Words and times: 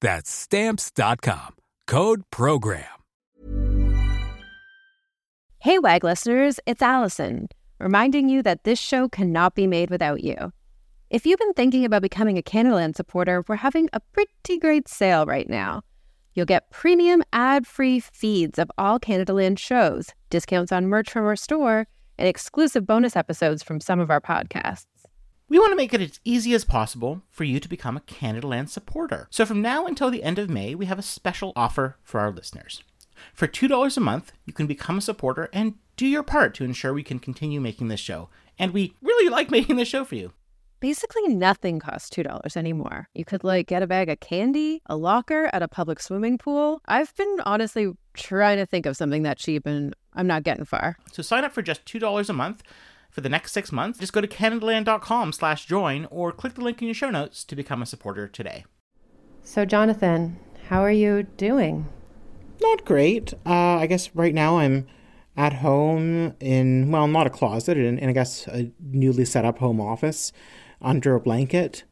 That's 0.00 0.30
Stamps.com. 0.30 1.56
Code 1.86 2.22
PROGRAM. 2.30 2.84
Hey, 5.58 5.78
WAG 5.78 6.04
listeners, 6.04 6.60
it's 6.66 6.82
Allison, 6.82 7.48
reminding 7.80 8.28
you 8.28 8.42
that 8.42 8.64
this 8.64 8.78
show 8.78 9.08
cannot 9.08 9.54
be 9.54 9.66
made 9.66 9.90
without 9.90 10.22
you. 10.22 10.52
If 11.10 11.26
you've 11.26 11.38
been 11.38 11.54
thinking 11.54 11.84
about 11.84 12.02
becoming 12.02 12.38
a 12.38 12.42
Canadaland 12.42 12.96
supporter, 12.96 13.44
we're 13.48 13.56
having 13.56 13.88
a 13.92 14.00
pretty 14.00 14.58
great 14.58 14.88
sale 14.88 15.26
right 15.26 15.48
now. 15.48 15.82
You'll 16.34 16.46
get 16.46 16.70
premium 16.70 17.22
ad 17.32 17.66
free 17.66 18.00
feeds 18.00 18.58
of 18.58 18.70
all 18.76 19.00
Canadaland 19.00 19.58
shows, 19.58 20.10
discounts 20.30 20.72
on 20.72 20.86
merch 20.86 21.10
from 21.10 21.24
our 21.24 21.36
store, 21.36 21.86
and 22.18 22.28
exclusive 22.28 22.86
bonus 22.86 23.16
episodes 23.16 23.62
from 23.62 23.80
some 23.80 24.00
of 24.00 24.10
our 24.10 24.20
podcasts. 24.20 24.86
We 25.48 25.60
want 25.60 25.70
to 25.70 25.76
make 25.76 25.94
it 25.94 26.00
as 26.00 26.18
easy 26.24 26.54
as 26.54 26.64
possible 26.64 27.22
for 27.30 27.44
you 27.44 27.60
to 27.60 27.68
become 27.68 27.96
a 27.96 28.00
Canadaland 28.00 28.68
supporter. 28.68 29.28
So 29.30 29.46
from 29.46 29.62
now 29.62 29.86
until 29.86 30.10
the 30.10 30.24
end 30.24 30.40
of 30.40 30.50
May, 30.50 30.74
we 30.74 30.86
have 30.86 30.98
a 30.98 31.02
special 31.02 31.52
offer 31.54 31.96
for 32.02 32.18
our 32.18 32.32
listeners. 32.32 32.82
For 33.32 33.46
$2 33.46 33.96
a 33.96 34.00
month, 34.00 34.32
you 34.44 34.52
can 34.52 34.66
become 34.66 34.98
a 34.98 35.00
supporter 35.00 35.48
and 35.52 35.74
do 35.96 36.04
your 36.04 36.24
part 36.24 36.52
to 36.54 36.64
ensure 36.64 36.92
we 36.92 37.04
can 37.04 37.20
continue 37.20 37.60
making 37.60 37.86
this 37.86 38.00
show. 38.00 38.28
And 38.58 38.74
we 38.74 38.94
really 39.00 39.30
like 39.30 39.52
making 39.52 39.76
this 39.76 39.86
show 39.86 40.04
for 40.04 40.16
you. 40.16 40.32
Basically, 40.80 41.28
nothing 41.28 41.78
costs 41.78 42.10
$2 42.10 42.56
anymore. 42.56 43.08
You 43.14 43.24
could 43.24 43.44
like 43.44 43.68
get 43.68 43.84
a 43.84 43.86
bag 43.86 44.08
of 44.08 44.18
candy, 44.18 44.82
a 44.86 44.96
locker 44.96 45.48
at 45.52 45.62
a 45.62 45.68
public 45.68 46.00
swimming 46.00 46.38
pool. 46.38 46.80
I've 46.88 47.14
been 47.14 47.36
honestly 47.46 47.92
trying 48.14 48.58
to 48.58 48.66
think 48.66 48.84
of 48.84 48.96
something 48.96 49.22
that 49.22 49.38
cheap 49.38 49.64
and 49.64 49.94
I'm 50.12 50.26
not 50.26 50.42
getting 50.42 50.64
far. 50.64 50.96
So 51.12 51.22
sign 51.22 51.44
up 51.44 51.52
for 51.52 51.62
just 51.62 51.84
$2 51.84 52.28
a 52.28 52.32
month 52.32 52.64
for 53.16 53.22
the 53.22 53.30
next 53.30 53.52
six 53.52 53.72
months. 53.72 53.98
Just 53.98 54.12
go 54.12 54.20
to 54.20 54.28
canadaland.com 54.28 55.32
slash 55.32 55.64
join 55.64 56.06
or 56.10 56.32
click 56.32 56.52
the 56.52 56.60
link 56.60 56.82
in 56.82 56.88
your 56.88 56.94
show 56.94 57.08
notes 57.08 57.44
to 57.44 57.56
become 57.56 57.80
a 57.80 57.86
supporter 57.86 58.28
today. 58.28 58.66
So, 59.42 59.64
Jonathan, 59.64 60.36
how 60.68 60.82
are 60.82 60.92
you 60.92 61.22
doing? 61.22 61.88
Not 62.60 62.84
great. 62.84 63.32
Uh, 63.46 63.78
I 63.78 63.86
guess 63.86 64.14
right 64.14 64.34
now 64.34 64.58
I'm 64.58 64.86
at 65.34 65.54
home 65.54 66.34
in, 66.40 66.90
well, 66.90 67.08
not 67.08 67.26
a 67.26 67.30
closet, 67.30 67.78
in, 67.78 67.98
in 67.98 68.10
I 68.10 68.12
guess 68.12 68.46
a 68.48 68.70
newly 68.82 69.24
set 69.24 69.46
up 69.46 69.60
home 69.60 69.80
office 69.80 70.30
under 70.82 71.14
a 71.14 71.20
blanket. 71.20 71.84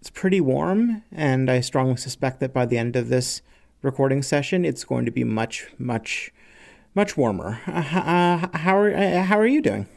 It's 0.00 0.08
pretty 0.08 0.40
warm, 0.40 1.02
and 1.12 1.50
I 1.50 1.60
strongly 1.60 1.96
suspect 1.96 2.40
that 2.40 2.54
by 2.54 2.64
the 2.64 2.78
end 2.78 2.96
of 2.96 3.10
this 3.10 3.42
recording 3.82 4.22
session, 4.22 4.64
it's 4.64 4.84
going 4.84 5.04
to 5.04 5.10
be 5.10 5.24
much, 5.24 5.66
much, 5.76 6.32
much 6.94 7.18
warmer. 7.18 7.60
Uh, 7.66 8.48
uh, 8.52 8.58
how 8.58 8.78
are 8.78 8.94
uh, 8.94 9.24
how 9.24 9.38
are 9.38 9.46
you 9.46 9.60
doing? 9.60 9.88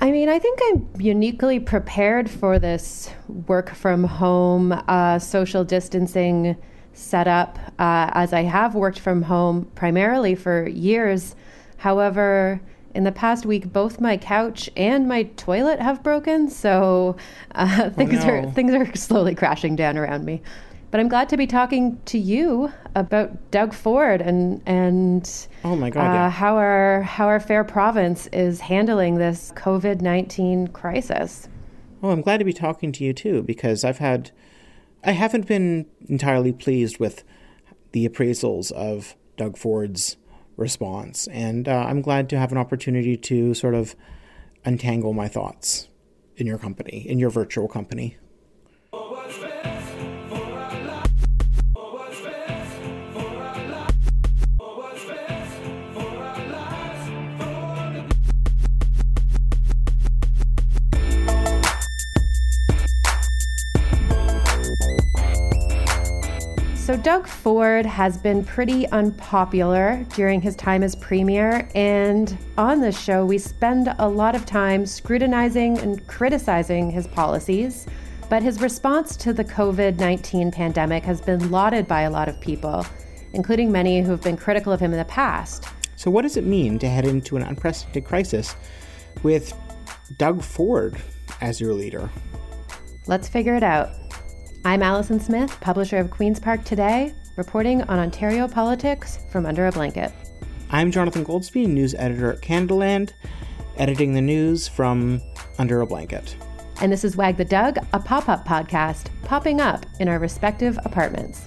I 0.00 0.12
mean, 0.12 0.28
I 0.28 0.38
think 0.38 0.60
I'm 0.66 0.88
uniquely 1.00 1.58
prepared 1.58 2.30
for 2.30 2.58
this 2.58 3.10
work 3.48 3.70
from 3.70 4.04
home, 4.04 4.72
uh, 4.86 5.18
social 5.18 5.64
distancing 5.64 6.56
setup, 6.92 7.58
uh, 7.80 8.10
as 8.12 8.32
I 8.32 8.42
have 8.42 8.76
worked 8.76 9.00
from 9.00 9.22
home 9.22 9.64
primarily 9.74 10.36
for 10.36 10.68
years. 10.68 11.34
However, 11.78 12.60
in 12.94 13.04
the 13.04 13.12
past 13.12 13.44
week, 13.44 13.72
both 13.72 14.00
my 14.00 14.16
couch 14.16 14.70
and 14.76 15.08
my 15.08 15.24
toilet 15.24 15.80
have 15.80 16.02
broken, 16.04 16.48
so 16.48 17.16
uh, 17.56 17.90
things 17.96 18.24
oh, 18.24 18.26
no. 18.26 18.32
are 18.34 18.50
things 18.52 18.74
are 18.74 18.94
slowly 18.94 19.34
crashing 19.34 19.74
down 19.74 19.98
around 19.98 20.24
me. 20.24 20.42
But 20.90 21.00
I'm 21.00 21.08
glad 21.08 21.28
to 21.30 21.36
be 21.36 21.46
talking 21.46 22.00
to 22.06 22.18
you 22.18 22.72
about 22.94 23.50
Doug 23.50 23.74
Ford 23.74 24.22
and 24.22 24.62
and 24.64 25.48
oh 25.64 25.76
my 25.76 25.90
god, 25.90 26.00
uh, 26.00 26.14
yeah. 26.14 26.30
how 26.30 26.56
our 26.56 27.02
how 27.02 27.26
our 27.26 27.40
fair 27.40 27.62
province 27.62 28.26
is 28.28 28.60
handling 28.60 29.16
this 29.16 29.52
COVID 29.54 30.00
nineteen 30.00 30.68
crisis. 30.68 31.48
Oh, 32.02 32.10
I'm 32.10 32.22
glad 32.22 32.38
to 32.38 32.44
be 32.44 32.54
talking 32.54 32.92
to 32.92 33.04
you 33.04 33.12
too 33.12 33.42
because 33.42 33.84
I've 33.84 33.98
had 33.98 34.30
I 35.04 35.12
haven't 35.12 35.46
been 35.46 35.86
entirely 36.08 36.52
pleased 36.52 36.98
with 36.98 37.22
the 37.92 38.08
appraisals 38.08 38.72
of 38.72 39.14
Doug 39.36 39.58
Ford's 39.58 40.16
response, 40.56 41.26
and 41.28 41.68
uh, 41.68 41.84
I'm 41.86 42.00
glad 42.00 42.30
to 42.30 42.38
have 42.38 42.50
an 42.50 42.58
opportunity 42.58 43.16
to 43.16 43.52
sort 43.52 43.74
of 43.74 43.94
untangle 44.64 45.12
my 45.12 45.28
thoughts 45.28 45.88
in 46.36 46.46
your 46.46 46.58
company, 46.58 47.04
in 47.06 47.18
your 47.18 47.30
virtual 47.30 47.68
company. 47.68 48.16
Doug 67.08 67.26
Ford 67.26 67.86
has 67.86 68.18
been 68.18 68.44
pretty 68.44 68.86
unpopular 68.88 70.04
during 70.14 70.42
his 70.42 70.54
time 70.54 70.82
as 70.82 70.94
premier, 70.94 71.66
and 71.74 72.36
on 72.58 72.82
this 72.82 73.00
show, 73.00 73.24
we 73.24 73.38
spend 73.38 73.94
a 73.98 74.06
lot 74.06 74.34
of 74.34 74.44
time 74.44 74.84
scrutinizing 74.84 75.78
and 75.78 76.06
criticizing 76.06 76.90
his 76.90 77.06
policies. 77.06 77.86
But 78.28 78.42
his 78.42 78.60
response 78.60 79.16
to 79.16 79.32
the 79.32 79.42
COVID 79.42 79.98
19 79.98 80.50
pandemic 80.50 81.02
has 81.04 81.22
been 81.22 81.50
lauded 81.50 81.88
by 81.88 82.02
a 82.02 82.10
lot 82.10 82.28
of 82.28 82.38
people, 82.42 82.84
including 83.32 83.72
many 83.72 84.02
who 84.02 84.10
have 84.10 84.20
been 84.20 84.36
critical 84.36 84.70
of 84.70 84.78
him 84.78 84.92
in 84.92 84.98
the 84.98 85.06
past. 85.06 85.64
So, 85.96 86.10
what 86.10 86.20
does 86.20 86.36
it 86.36 86.44
mean 86.44 86.78
to 86.80 86.90
head 86.90 87.06
into 87.06 87.38
an 87.38 87.42
unprecedented 87.42 88.04
crisis 88.04 88.54
with 89.22 89.54
Doug 90.18 90.42
Ford 90.42 90.94
as 91.40 91.58
your 91.58 91.72
leader? 91.72 92.10
Let's 93.06 93.30
figure 93.30 93.54
it 93.54 93.62
out. 93.62 94.07
I'm 94.64 94.82
Allison 94.82 95.20
Smith, 95.20 95.56
publisher 95.60 95.98
of 95.98 96.10
Queen's 96.10 96.40
Park 96.40 96.64
Today, 96.64 97.14
reporting 97.36 97.82
on 97.82 98.00
Ontario 98.00 98.48
politics 98.48 99.20
from 99.30 99.46
under 99.46 99.68
a 99.68 99.72
blanket. 99.72 100.12
I'm 100.70 100.90
Jonathan 100.90 101.24
Goldsbie, 101.24 101.68
news 101.68 101.94
editor 101.94 102.32
at 102.32 102.42
Canadaland, 102.42 103.12
editing 103.76 104.14
the 104.14 104.20
news 104.20 104.66
from 104.66 105.22
under 105.58 105.80
a 105.80 105.86
blanket. 105.86 106.36
And 106.82 106.92
this 106.92 107.04
is 107.04 107.16
Wag 107.16 107.36
the 107.36 107.44
Doug, 107.44 107.78
a 107.92 108.00
pop 108.00 108.28
up 108.28 108.46
podcast 108.46 109.06
popping 109.22 109.60
up 109.60 109.86
in 110.00 110.08
our 110.08 110.18
respective 110.18 110.76
apartments. 110.84 111.46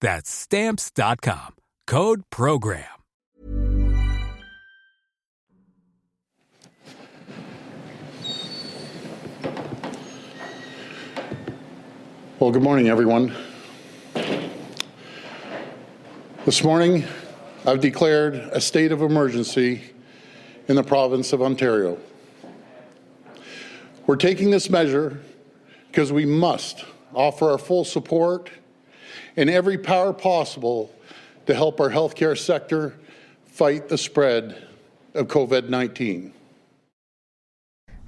That's 0.00 0.30
Stamps.com. 0.30 1.54
Code 1.86 2.22
PROGRAM. 2.30 2.84
Well, 12.38 12.50
good 12.50 12.62
morning, 12.62 12.88
everyone. 12.88 13.34
This 16.44 16.62
morning, 16.62 17.04
I've 17.64 17.80
declared 17.80 18.34
a 18.34 18.60
state 18.60 18.92
of 18.92 19.00
emergency 19.00 19.82
in 20.68 20.76
the 20.76 20.82
province 20.82 21.32
of 21.32 21.40
Ontario. 21.40 21.98
We're 24.06 24.16
taking 24.16 24.50
this 24.50 24.68
measure 24.68 25.18
because 25.88 26.12
we 26.12 26.26
must 26.26 26.84
offer 27.14 27.50
our 27.50 27.58
full 27.58 27.84
support 27.84 28.50
and 29.36 29.50
every 29.50 29.78
power 29.78 30.12
possible 30.12 30.90
to 31.46 31.54
help 31.54 31.80
our 31.80 31.90
healthcare 31.90 32.36
sector 32.36 32.94
fight 33.46 33.88
the 33.88 33.98
spread 33.98 34.66
of 35.14 35.28
COVID 35.28 35.68
19. 35.68 36.32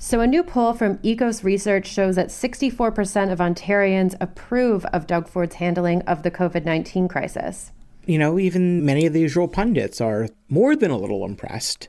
So, 0.00 0.20
a 0.20 0.26
new 0.26 0.44
poll 0.44 0.74
from 0.74 0.98
EKOS 0.98 1.42
Research 1.42 1.86
shows 1.86 2.14
that 2.16 2.28
64% 2.28 3.32
of 3.32 3.40
Ontarians 3.40 4.14
approve 4.20 4.84
of 4.86 5.08
Doug 5.08 5.28
Ford's 5.28 5.56
handling 5.56 6.02
of 6.02 6.22
the 6.22 6.30
COVID 6.30 6.64
19 6.64 7.08
crisis 7.08 7.72
you 8.08 8.18
know, 8.18 8.38
even 8.38 8.86
many 8.86 9.04
of 9.04 9.12
the 9.12 9.20
usual 9.20 9.46
pundits 9.46 10.00
are 10.00 10.28
more 10.48 10.74
than 10.74 10.90
a 10.90 10.96
little 10.96 11.26
impressed 11.26 11.88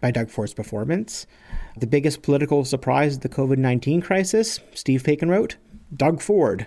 by 0.00 0.10
Doug 0.10 0.28
Ford's 0.28 0.52
performance. 0.52 1.28
The 1.76 1.86
biggest 1.86 2.22
political 2.22 2.64
surprise 2.64 3.14
of 3.14 3.20
the 3.22 3.28
COVID 3.28 3.56
19 3.56 4.00
crisis, 4.00 4.58
Steve 4.74 5.04
Paikin 5.04 5.30
wrote 5.30 5.56
Doug 5.96 6.20
Ford. 6.20 6.66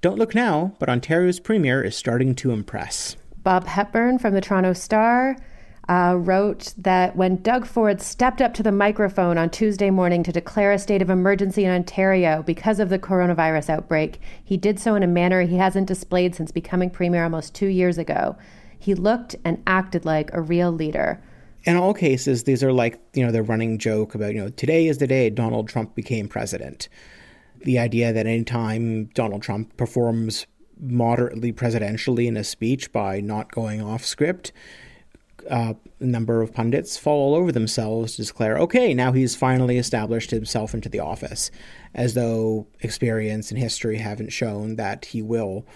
Don't 0.00 0.18
look 0.18 0.32
now, 0.32 0.76
but 0.78 0.88
Ontario's 0.88 1.40
premier 1.40 1.82
is 1.82 1.96
starting 1.96 2.36
to 2.36 2.52
impress. 2.52 3.16
Bob 3.42 3.66
Hepburn 3.66 4.20
from 4.20 4.32
the 4.32 4.40
Toronto 4.40 4.72
Star 4.72 5.36
uh, 5.88 6.14
wrote 6.16 6.72
that 6.76 7.16
when 7.16 7.42
Doug 7.42 7.66
Ford 7.66 8.00
stepped 8.00 8.40
up 8.40 8.54
to 8.54 8.62
the 8.62 8.70
microphone 8.70 9.36
on 9.36 9.50
Tuesday 9.50 9.90
morning 9.90 10.22
to 10.22 10.30
declare 10.30 10.70
a 10.70 10.78
state 10.78 11.02
of 11.02 11.10
emergency 11.10 11.64
in 11.64 11.72
Ontario 11.72 12.44
because 12.44 12.78
of 12.78 12.90
the 12.90 12.98
coronavirus 12.98 13.70
outbreak, 13.70 14.20
he 14.44 14.56
did 14.56 14.78
so 14.78 14.94
in 14.94 15.02
a 15.02 15.08
manner 15.08 15.42
he 15.42 15.56
hasn't 15.56 15.88
displayed 15.88 16.32
since 16.32 16.52
becoming 16.52 16.90
premier 16.90 17.24
almost 17.24 17.52
two 17.52 17.66
years 17.66 17.98
ago. 17.98 18.36
He 18.78 18.94
looked 18.94 19.34
and 19.44 19.60
acted 19.66 20.04
like 20.04 20.32
a 20.32 20.40
real 20.40 20.70
leader. 20.70 21.20
In 21.64 21.76
all 21.76 21.92
cases, 21.92 22.44
these 22.44 22.62
are 22.62 22.72
like, 22.72 23.00
you 23.14 23.26
know, 23.26 23.32
the 23.32 23.42
running 23.42 23.78
joke 23.78 24.14
about, 24.14 24.32
you 24.32 24.40
know, 24.40 24.50
today 24.50 24.86
is 24.86 24.98
the 24.98 25.08
day 25.08 25.28
Donald 25.28 25.68
Trump 25.68 25.96
became 25.96 26.28
president. 26.28 26.88
The 27.64 27.78
idea 27.78 28.12
that 28.12 28.26
anytime 28.26 29.06
Donald 29.14 29.42
Trump 29.42 29.76
performs 29.76 30.46
moderately 30.80 31.52
presidentially 31.52 32.26
in 32.26 32.36
a 32.36 32.44
speech 32.44 32.92
by 32.92 33.20
not 33.20 33.50
going 33.50 33.82
off 33.82 34.04
script, 34.04 34.52
uh, 35.50 35.74
number 36.00 36.42
of 36.42 36.52
pundits 36.52 36.96
fall 36.96 37.34
all 37.34 37.34
over 37.34 37.50
themselves 37.50 38.16
to 38.16 38.24
declare, 38.24 38.58
okay, 38.58 38.94
now 38.94 39.12
he's 39.12 39.34
finally 39.34 39.78
established 39.78 40.30
himself 40.30 40.74
into 40.74 40.88
the 40.88 41.00
office, 41.00 41.50
as 41.94 42.14
though 42.14 42.66
experience 42.80 43.50
and 43.50 43.58
history 43.58 43.98
haven't 43.98 44.32
shown 44.32 44.76
that 44.76 45.06
he 45.06 45.22
will 45.22 45.66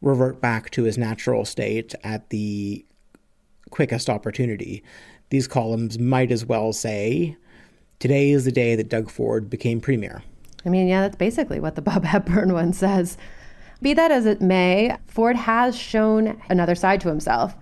revert 0.00 0.40
back 0.40 0.70
to 0.70 0.84
his 0.84 0.96
natural 0.96 1.44
state 1.44 1.94
at 2.04 2.30
the 2.30 2.84
quickest 3.70 4.08
opportunity. 4.08 4.82
These 5.30 5.48
columns 5.48 5.98
might 5.98 6.30
as 6.30 6.46
well 6.46 6.72
say, 6.72 7.36
today 7.98 8.30
is 8.30 8.44
the 8.44 8.52
day 8.52 8.76
that 8.76 8.88
Doug 8.88 9.10
Ford 9.10 9.50
became 9.50 9.80
premier. 9.80 10.22
I 10.66 10.68
mean, 10.68 10.88
yeah, 10.88 11.02
that's 11.02 11.16
basically 11.16 11.60
what 11.60 11.76
the 11.76 11.82
Bob 11.90 12.04
Hepburn 12.04 12.52
one 12.52 12.72
says. 12.72 13.16
Be 13.80 13.94
that 13.94 14.10
as 14.10 14.26
it 14.26 14.42
may, 14.42 14.96
Ford 15.06 15.36
has 15.36 15.76
shown 15.76 16.42
another 16.50 16.74
side 16.74 17.00
to 17.02 17.08
himself. 17.08 17.54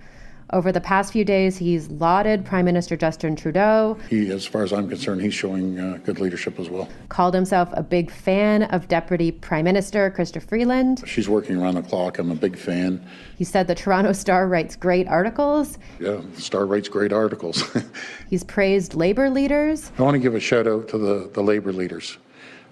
Over 0.53 0.71
the 0.71 0.81
past 0.81 1.13
few 1.13 1.25
days, 1.25 1.57
he's 1.57 1.89
lauded 1.89 2.45
Prime 2.45 2.65
Minister 2.65 2.97
Justin 2.97 3.35
Trudeau. 3.35 3.99
He, 4.09 4.31
as 4.31 4.47
far 4.47 4.63
as 4.63 4.73
I'm 4.73 4.89
concerned, 4.89 5.23
he's 5.23 5.35
showing 5.35 5.81
uh, 5.81 5.99
good 6.05 6.21
leadership 6.21 6.61
as 6.61 6.69
well. 6.69 6.89
Called 7.09 7.35
himself 7.35 7.71
a 7.73 7.83
big 7.83 8.11
fan 8.11 8.65
of 8.65 8.87
Deputy 8.87 9.33
Prime 9.33 9.65
Minister 9.65 10.15
Chrystia 10.17 10.43
Freeland. 10.43 11.03
She's 11.07 11.29
working 11.29 11.57
around 11.57 11.75
the 11.75 11.83
clock. 11.83 12.19
I'm 12.19 12.31
a 12.31 12.37
big 12.37 12.57
fan. 12.57 13.05
He 13.37 13.43
said 13.43 13.67
the 13.67 13.75
Toronto 13.75 14.13
Star 14.13 14.47
writes 14.47 14.77
great 14.77 15.09
articles. 15.09 15.79
Yeah, 15.99 16.21
Star 16.35 16.67
writes 16.67 16.89
great 16.89 17.13
articles. 17.13 17.65
he's 18.31 18.45
praised 18.45 18.95
labor 18.95 19.31
leaders. 19.31 19.91
I 19.99 20.03
want 20.03 20.15
to 20.15 20.21
give 20.21 20.35
a 20.37 20.41
shout 20.41 20.69
out 20.69 20.89
to 20.89 20.99
the, 20.99 21.31
the 21.33 21.43
labor 21.43 21.73
leaders. 21.73 22.19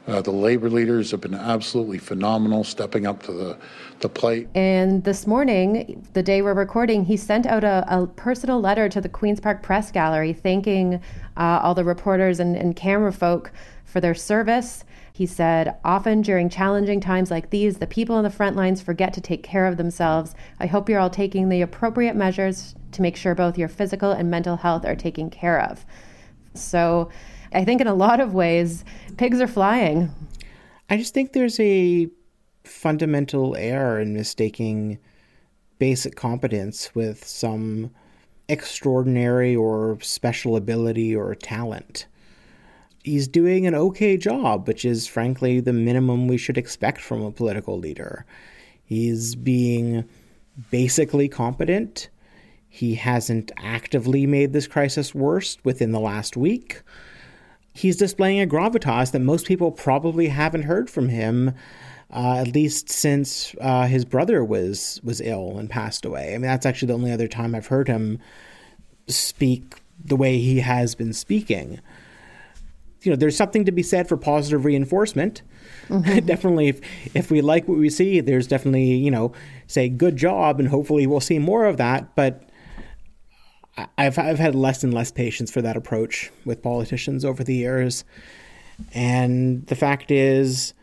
Uh, 0.07 0.21
the 0.21 0.33
labor 0.33 0.69
leaders 0.69 1.13
have 1.13 1.21
been 1.21 1.35
absolutely 1.35 1.99
phenomenal, 1.99 2.65
stepping 2.65 3.07
up 3.07 3.23
to 3.23 3.33
the, 3.33 3.59
the 4.01 4.09
plate. 4.09 4.49
And 4.55 5.05
this 5.05 5.27
morning, 5.29 6.05
the 6.13 6.25
day 6.25 6.43
we're 6.43 6.55
recording, 6.55 7.05
he 7.05 7.17
sent 7.17 7.47
out 7.47 7.63
a, 7.63 7.85
a 7.87 8.07
personal 8.09 8.61
letter 8.61 8.89
to 8.89 9.01
the 9.01 9.09
Queen's 9.09 9.39
Park 9.39 9.63
Press 9.63 9.93
Gallery 9.93 10.33
thanking 10.33 11.01
uh, 11.37 11.61
all 11.63 11.75
the 11.75 11.85
reporters 11.85 12.41
and, 12.41 12.57
and 12.57 12.75
camera 12.75 13.13
folk 13.13 13.53
for 13.85 14.01
their 14.01 14.15
service. 14.15 14.85
He 15.13 15.27
said, 15.27 15.77
Often 15.85 16.23
during 16.23 16.49
challenging 16.49 17.01
times 17.01 17.31
like 17.31 17.51
these, 17.51 17.77
the 17.77 17.87
people 17.87 18.17
on 18.17 18.25
the 18.25 18.31
front 18.31 18.57
lines 18.57 18.83
forget 18.83 19.13
to 19.15 19.21
take 19.21 19.45
care 19.45 19.67
of 19.67 19.77
themselves. 19.77 20.35
I 20.59 20.67
hope 20.67 20.89
you're 20.89 20.99
all 20.99 21.11
taking 21.11 21.49
the 21.49 21.63
appropriate 21.63 22.17
measures 22.17 22.75
to 22.93 23.03
make 23.03 23.17
sure 23.17 23.35
both 23.35 23.57
your 23.57 23.69
physical 23.69 24.11
and 24.11 24.31
mental 24.31 24.57
health 24.57 24.85
are 24.85 24.97
taken 24.97 25.31
care 25.31 25.61
of. 25.61 25.85
So, 26.55 27.11
I 27.55 27.65
think 27.65 27.81
in 27.81 27.87
a 27.87 27.95
lot 27.95 28.21
of 28.21 28.35
ways, 28.35 28.85
pigs 29.17 29.41
are 29.41 29.47
flying. 29.47 30.11
I 30.89 30.97
just 30.97 31.15
think 31.15 31.33
there's 31.33 31.61
a 31.61 32.09
fundamental 32.65 33.57
error 33.57 34.01
in 34.01 34.15
mistaking 34.15 34.99
basic 35.79 36.15
competence 36.15 36.95
with 36.95 37.27
some 37.27 37.91
extraordinary 38.49 39.57
or 39.57 39.99
special 40.01 40.57
ability 40.57 41.15
or 41.15 41.35
talent. 41.35 42.07
He's 43.03 43.27
doing 43.27 43.67
an 43.67 43.75
okay 43.75 44.17
job, 44.17 44.69
which 44.69 44.85
is 44.85 45.07
frankly 45.07 45.61
the 45.61 45.73
minimum 45.73 46.29
we 46.29 46.37
should 46.37 46.57
expect 46.57 47.01
from 47.01 47.23
a 47.23 47.33
political 47.33 47.79
leader. 47.79 48.25
He's 48.85 49.35
being 49.35 50.05
basically 50.71 51.29
competent. 51.29 52.11
He 52.69 52.95
hasn't 52.95 53.51
actively 53.57 54.27
made 54.27 54.53
this 54.53 54.69
crisis 54.69 55.15
worse 55.15 55.59
within 55.65 55.91
the 55.93 56.01
last 56.01 56.37
week 56.37 56.83
he's 57.73 57.97
displaying 57.97 58.41
a 58.41 58.47
gravitas 58.47 59.13
that 59.13 59.21
most 59.21 59.47
people 59.47 59.73
probably 59.73 60.29
haven't 60.29 60.63
heard 60.63 60.91
from 60.91 61.09
him. 61.09 61.55
Uh, 62.15 62.45
at 62.47 62.55
least 62.55 62.91
since 62.91 63.55
uh, 63.63 63.87
his 63.87 64.05
brother 64.05 64.45
was 64.45 65.01
was 65.03 65.23
ill 65.23 65.57
and 65.59 65.71
passed 65.71 66.05
away. 66.05 66.35
I 66.35 66.39
mean, 66.39 66.43
that's 66.43 66.67
actually 66.67 66.89
the 66.89 66.95
only 66.95 67.11
other 67.11 67.27
time 67.27 67.55
I've 67.55 67.69
heard 67.69 67.89
him 67.89 68.19
speak 69.07 69.81
the 70.05 70.17
way 70.17 70.37
he 70.37 70.61
has 70.61 70.95
been 70.95 71.15
speaking. 71.15 71.81
You 73.01 73.11
know, 73.13 73.17
there's 73.17 73.37
something 73.37 73.65
to 73.65 73.73
be 73.73 73.83
said 73.83 74.09
for 74.09 74.19
positive 74.19 74.67
reinforcement. 74.67 75.41
Mm-hmm. 75.89 76.27
definitely, 76.27 76.69
if 76.69 76.83
if 77.17 77.31
we 77.31 77.41
like 77.41 77.67
what 77.67 77.79
we 77.79 77.89
see, 77.89 78.21
there's 78.21 78.47
definitely 78.47 78.93
you 78.93 79.11
know, 79.11 79.33
say 79.67 79.89
good 79.89 80.17
job, 80.17 80.61
and 80.61 80.69
hopefully 80.69 81.07
we'll 81.07 81.21
see 81.21 81.39
more 81.39 81.65
of 81.65 81.79
that. 81.79 82.15
But 82.15 82.51
I've 83.77 84.19
I've 84.19 84.39
had 84.39 84.55
less 84.55 84.85
and 84.85 84.93
less 84.93 85.11
patience 85.11 85.51
for 85.51 85.63
that 85.63 85.77
approach 85.77 86.31
with 86.45 86.63
politicians 86.63 87.25
over 87.25 87.43
the 87.43 87.55
years, 87.55 88.05
and 88.93 89.67
the 89.67 89.75
fact 89.75 90.11
is, 90.11 90.75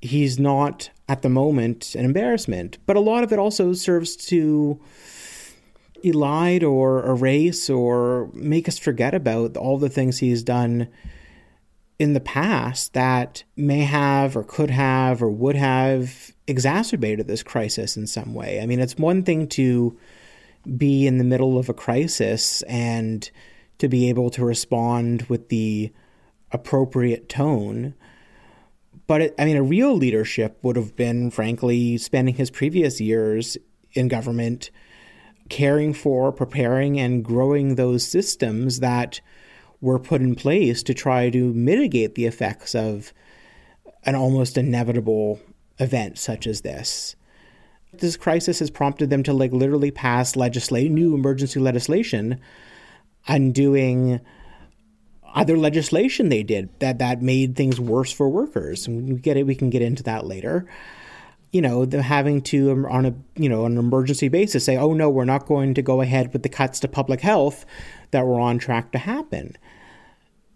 he's 0.00 0.38
not 0.38 0.90
at 1.08 1.22
the 1.22 1.28
moment 1.28 1.94
an 1.94 2.04
embarrassment. 2.04 2.78
But 2.86 2.96
a 2.96 3.00
lot 3.00 3.24
of 3.24 3.32
it 3.32 3.38
also 3.38 3.72
serves 3.72 4.16
to 4.28 4.80
elide 6.04 6.62
or 6.62 7.06
erase 7.06 7.70
or 7.70 8.30
make 8.34 8.68
us 8.68 8.78
forget 8.78 9.14
about 9.14 9.56
all 9.56 9.78
the 9.78 9.88
things 9.88 10.18
he's 10.18 10.42
done 10.42 10.88
in 11.98 12.12
the 12.12 12.20
past 12.20 12.92
that 12.92 13.42
may 13.56 13.80
have 13.80 14.36
or 14.36 14.44
could 14.44 14.70
have 14.70 15.22
or 15.22 15.30
would 15.30 15.56
have 15.56 16.32
exacerbated 16.46 17.26
this 17.26 17.42
crisis 17.42 17.96
in 17.96 18.06
some 18.06 18.34
way. 18.34 18.60
I 18.60 18.66
mean, 18.66 18.80
it's 18.80 18.96
one 18.96 19.22
thing 19.22 19.48
to 19.48 19.98
be 20.76 21.06
in 21.06 21.18
the 21.18 21.24
middle 21.24 21.58
of 21.58 21.68
a 21.68 21.74
crisis 21.74 22.62
and 22.62 23.30
to 23.78 23.88
be 23.88 24.08
able 24.08 24.30
to 24.30 24.44
respond 24.44 25.22
with 25.22 25.48
the 25.48 25.92
appropriate 26.52 27.28
tone. 27.28 27.94
But 29.06 29.20
it, 29.20 29.34
I 29.38 29.44
mean, 29.44 29.56
a 29.56 29.62
real 29.62 29.94
leadership 29.96 30.58
would 30.62 30.76
have 30.76 30.96
been, 30.96 31.30
frankly, 31.30 31.98
spending 31.98 32.34
his 32.34 32.50
previous 32.50 33.00
years 33.00 33.56
in 33.92 34.08
government 34.08 34.70
caring 35.48 35.94
for, 35.94 36.32
preparing, 36.32 36.98
and 36.98 37.24
growing 37.24 37.74
those 37.74 38.06
systems 38.06 38.80
that 38.80 39.20
were 39.80 39.98
put 39.98 40.20
in 40.20 40.34
place 40.34 40.82
to 40.82 40.94
try 40.94 41.30
to 41.30 41.52
mitigate 41.52 42.14
the 42.14 42.26
effects 42.26 42.74
of 42.74 43.12
an 44.04 44.14
almost 44.14 44.56
inevitable 44.56 45.40
event 45.78 46.18
such 46.18 46.46
as 46.46 46.62
this. 46.62 47.14
This 47.92 48.16
crisis 48.16 48.58
has 48.58 48.70
prompted 48.70 49.10
them 49.10 49.22
to 49.22 49.32
like 49.32 49.52
literally 49.52 49.90
pass 49.90 50.36
legislate 50.36 50.90
new 50.90 51.14
emergency 51.14 51.60
legislation 51.60 52.40
undoing 53.28 54.20
other 55.34 55.58
legislation 55.58 56.28
they 56.28 56.42
did 56.42 56.68
that 56.80 56.98
that 56.98 57.20
made 57.20 57.56
things 57.56 57.78
worse 57.78 58.10
for 58.10 58.28
workers. 58.28 58.86
And 58.86 59.08
we 59.08 59.18
get 59.18 59.36
it 59.36 59.46
we 59.46 59.54
can 59.54 59.70
get 59.70 59.82
into 59.82 60.02
that 60.04 60.26
later. 60.26 60.66
You 61.52 61.62
know, 61.62 61.84
the 61.84 62.02
having 62.02 62.42
to 62.42 62.72
um, 62.72 62.86
on 62.86 63.06
a 63.06 63.14
you 63.34 63.48
know 63.48 63.64
on 63.64 63.72
an 63.72 63.78
emergency 63.78 64.28
basis 64.28 64.64
say, 64.64 64.76
"Oh 64.76 64.92
no, 64.92 65.08
we're 65.08 65.24
not 65.24 65.46
going 65.46 65.74
to 65.74 65.82
go 65.82 66.00
ahead 66.00 66.32
with 66.32 66.42
the 66.42 66.48
cuts 66.48 66.80
to 66.80 66.88
public 66.88 67.20
health 67.20 67.64
that 68.10 68.26
were 68.26 68.40
on 68.40 68.58
track 68.58 68.92
to 68.92 68.98
happen." 68.98 69.56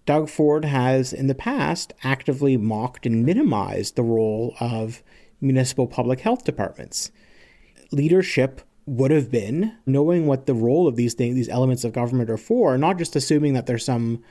Doug 0.06 0.28
Ford 0.28 0.64
has 0.64 1.12
in 1.12 1.26
the 1.26 1.34
past 1.34 1.92
actively 2.02 2.56
mocked 2.56 3.06
and 3.06 3.24
minimized 3.24 3.96
the 3.96 4.02
role 4.02 4.54
of 4.58 5.02
municipal 5.40 5.86
public 5.86 6.20
health 6.20 6.44
departments. 6.44 7.12
Leadership 7.92 8.60
would 8.86 9.10
have 9.10 9.30
been 9.30 9.76
knowing 9.86 10.26
what 10.26 10.46
the 10.46 10.54
role 10.54 10.88
of 10.88 10.96
these 10.96 11.14
things, 11.14 11.34
these 11.34 11.48
elements 11.48 11.84
of 11.84 11.92
government 11.92 12.30
are 12.30 12.36
for, 12.36 12.76
not 12.76 12.98
just 12.98 13.14
assuming 13.14 13.54
that 13.54 13.66
there's 13.66 13.84
some 13.84 14.22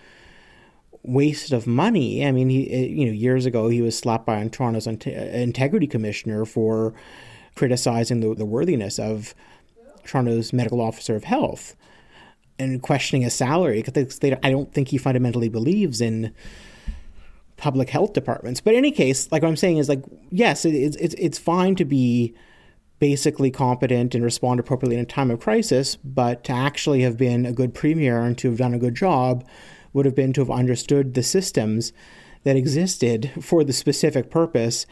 waste 1.03 1.51
of 1.51 1.65
money. 1.65 2.25
I 2.25 2.31
mean, 2.31 2.49
he, 2.49 2.69
eh, 2.71 2.87
you 2.87 3.05
know, 3.05 3.11
years 3.11 3.45
ago 3.45 3.69
he 3.69 3.81
was 3.81 3.97
slapped 3.97 4.25
by 4.25 4.45
Toronto's 4.47 4.87
eh, 4.87 5.41
integrity 5.41 5.87
commissioner 5.87 6.45
for 6.45 6.93
criticizing 7.55 8.19
the, 8.19 8.35
the 8.35 8.45
worthiness 8.45 8.99
of 8.99 9.33
Toronto's 10.03 10.51
medical 10.51 10.81
officer 10.81 11.15
of 11.15 11.23
health 11.23 11.75
and 12.57 12.81
questioning 12.81 13.21
his 13.21 13.33
salary 13.33 13.81
because 13.81 14.19
I 14.43 14.51
don't 14.51 14.73
think 14.73 14.89
he 14.89 14.97
fundamentally 14.97 15.49
believes 15.49 16.01
in 16.01 16.33
public 17.57 17.89
health 17.89 18.13
departments. 18.13 18.59
But 18.59 18.73
in 18.73 18.79
any 18.79 18.91
case, 18.91 19.31
like 19.31 19.41
what 19.41 19.49
I'm 19.49 19.55
saying 19.55 19.77
is 19.77 19.87
like, 19.87 20.03
yes, 20.31 20.65
it, 20.65 20.73
it's 20.73 21.15
it's 21.15 21.37
fine 21.37 21.75
to 21.75 21.85
be 21.85 22.33
basically 22.99 23.49
competent 23.49 24.13
and 24.13 24.23
respond 24.23 24.59
appropriately 24.59 24.97
in 24.97 25.01
a 25.01 25.05
time 25.05 25.31
of 25.31 25.39
crisis, 25.39 25.95
but 25.97 26.43
to 26.43 26.51
actually 26.51 27.01
have 27.01 27.17
been 27.17 27.45
a 27.45 27.53
good 27.53 27.73
premier 27.73 28.21
and 28.21 28.37
to 28.37 28.49
have 28.49 28.57
done 28.57 28.73
a 28.73 28.79
good 28.79 28.95
job 28.95 29.47
would 29.93 30.05
have 30.05 30.15
been 30.15 30.33
to 30.33 30.41
have 30.41 30.51
understood 30.51 31.13
the 31.13 31.23
systems 31.23 31.93
that 32.43 32.55
existed 32.55 33.31
for 33.41 33.63
the 33.63 33.73
specific 33.73 34.29
purpose 34.29 34.85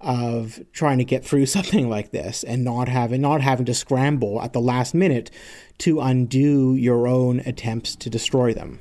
of 0.00 0.60
trying 0.72 0.98
to 0.98 1.04
get 1.04 1.24
through 1.24 1.46
something 1.56 1.88
like 1.88 2.10
this 2.10 2.44
and 2.44 2.64
not 2.64 2.88
having 2.88 3.20
not 3.20 3.40
having 3.40 3.66
to 3.66 3.74
scramble 3.74 4.40
at 4.42 4.52
the 4.52 4.60
last 4.60 4.94
minute 4.94 5.30
to 5.78 6.00
undo 6.00 6.74
your 6.74 7.06
own 7.06 7.40
attempts 7.40 7.96
to 7.96 8.10
destroy 8.10 8.52
them. 8.52 8.80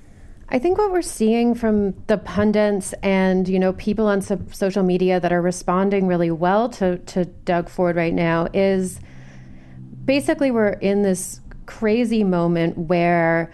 I 0.50 0.60
think 0.60 0.78
what 0.78 0.92
we're 0.92 1.02
seeing 1.02 1.56
from 1.56 1.94
the 2.08 2.18
pundits 2.18 2.94
and 3.04 3.50
you 3.50 3.60
know 3.60 3.74
people 3.74 4.08
on 4.08 4.22
so- 4.22 4.40
social 4.52 4.84
media 4.84 5.20
that 5.20 5.34
are 5.34 5.42
responding 5.42 6.08
really 6.08 6.32
well 6.32 6.70
to 6.70 6.98
to 7.00 7.26
Doug 7.26 7.70
Ford 7.70 7.96
right 7.96 8.14
now 8.14 8.48
is 8.54 9.00
basically 10.06 10.52
we're 10.52 10.70
in 10.70 11.02
this 11.02 11.42
crazy 11.66 12.24
moment 12.24 12.78
where 12.78 13.52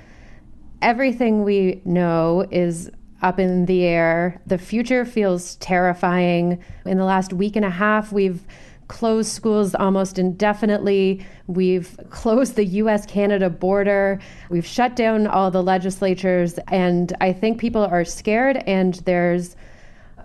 everything 0.83 1.43
we 1.43 1.81
know 1.83 2.45
is 2.51 2.91
up 3.23 3.39
in 3.39 3.65
the 3.65 3.85
air. 3.85 4.39
The 4.45 4.57
future 4.57 5.05
feels 5.05 5.55
terrifying. 5.55 6.63
In 6.85 6.97
the 6.97 7.05
last 7.05 7.33
week 7.33 7.55
and 7.55 7.65
a 7.65 7.69
half, 7.69 8.11
we've 8.11 8.45
closed 8.93 9.31
schools 9.31 9.73
almost 9.73 10.19
indefinitely. 10.19 11.25
We've 11.47 11.97
closed 12.11 12.55
the 12.55 12.65
US 12.65 13.07
Canada 13.07 13.49
border. 13.49 14.19
We've 14.51 14.65
shut 14.65 14.95
down 14.95 15.25
all 15.25 15.49
the 15.49 15.63
legislatures. 15.63 16.59
And 16.67 17.11
I 17.19 17.33
think 17.33 17.59
people 17.59 17.83
are 17.83 18.05
scared, 18.05 18.57
and 18.67 18.93
there's 19.05 19.55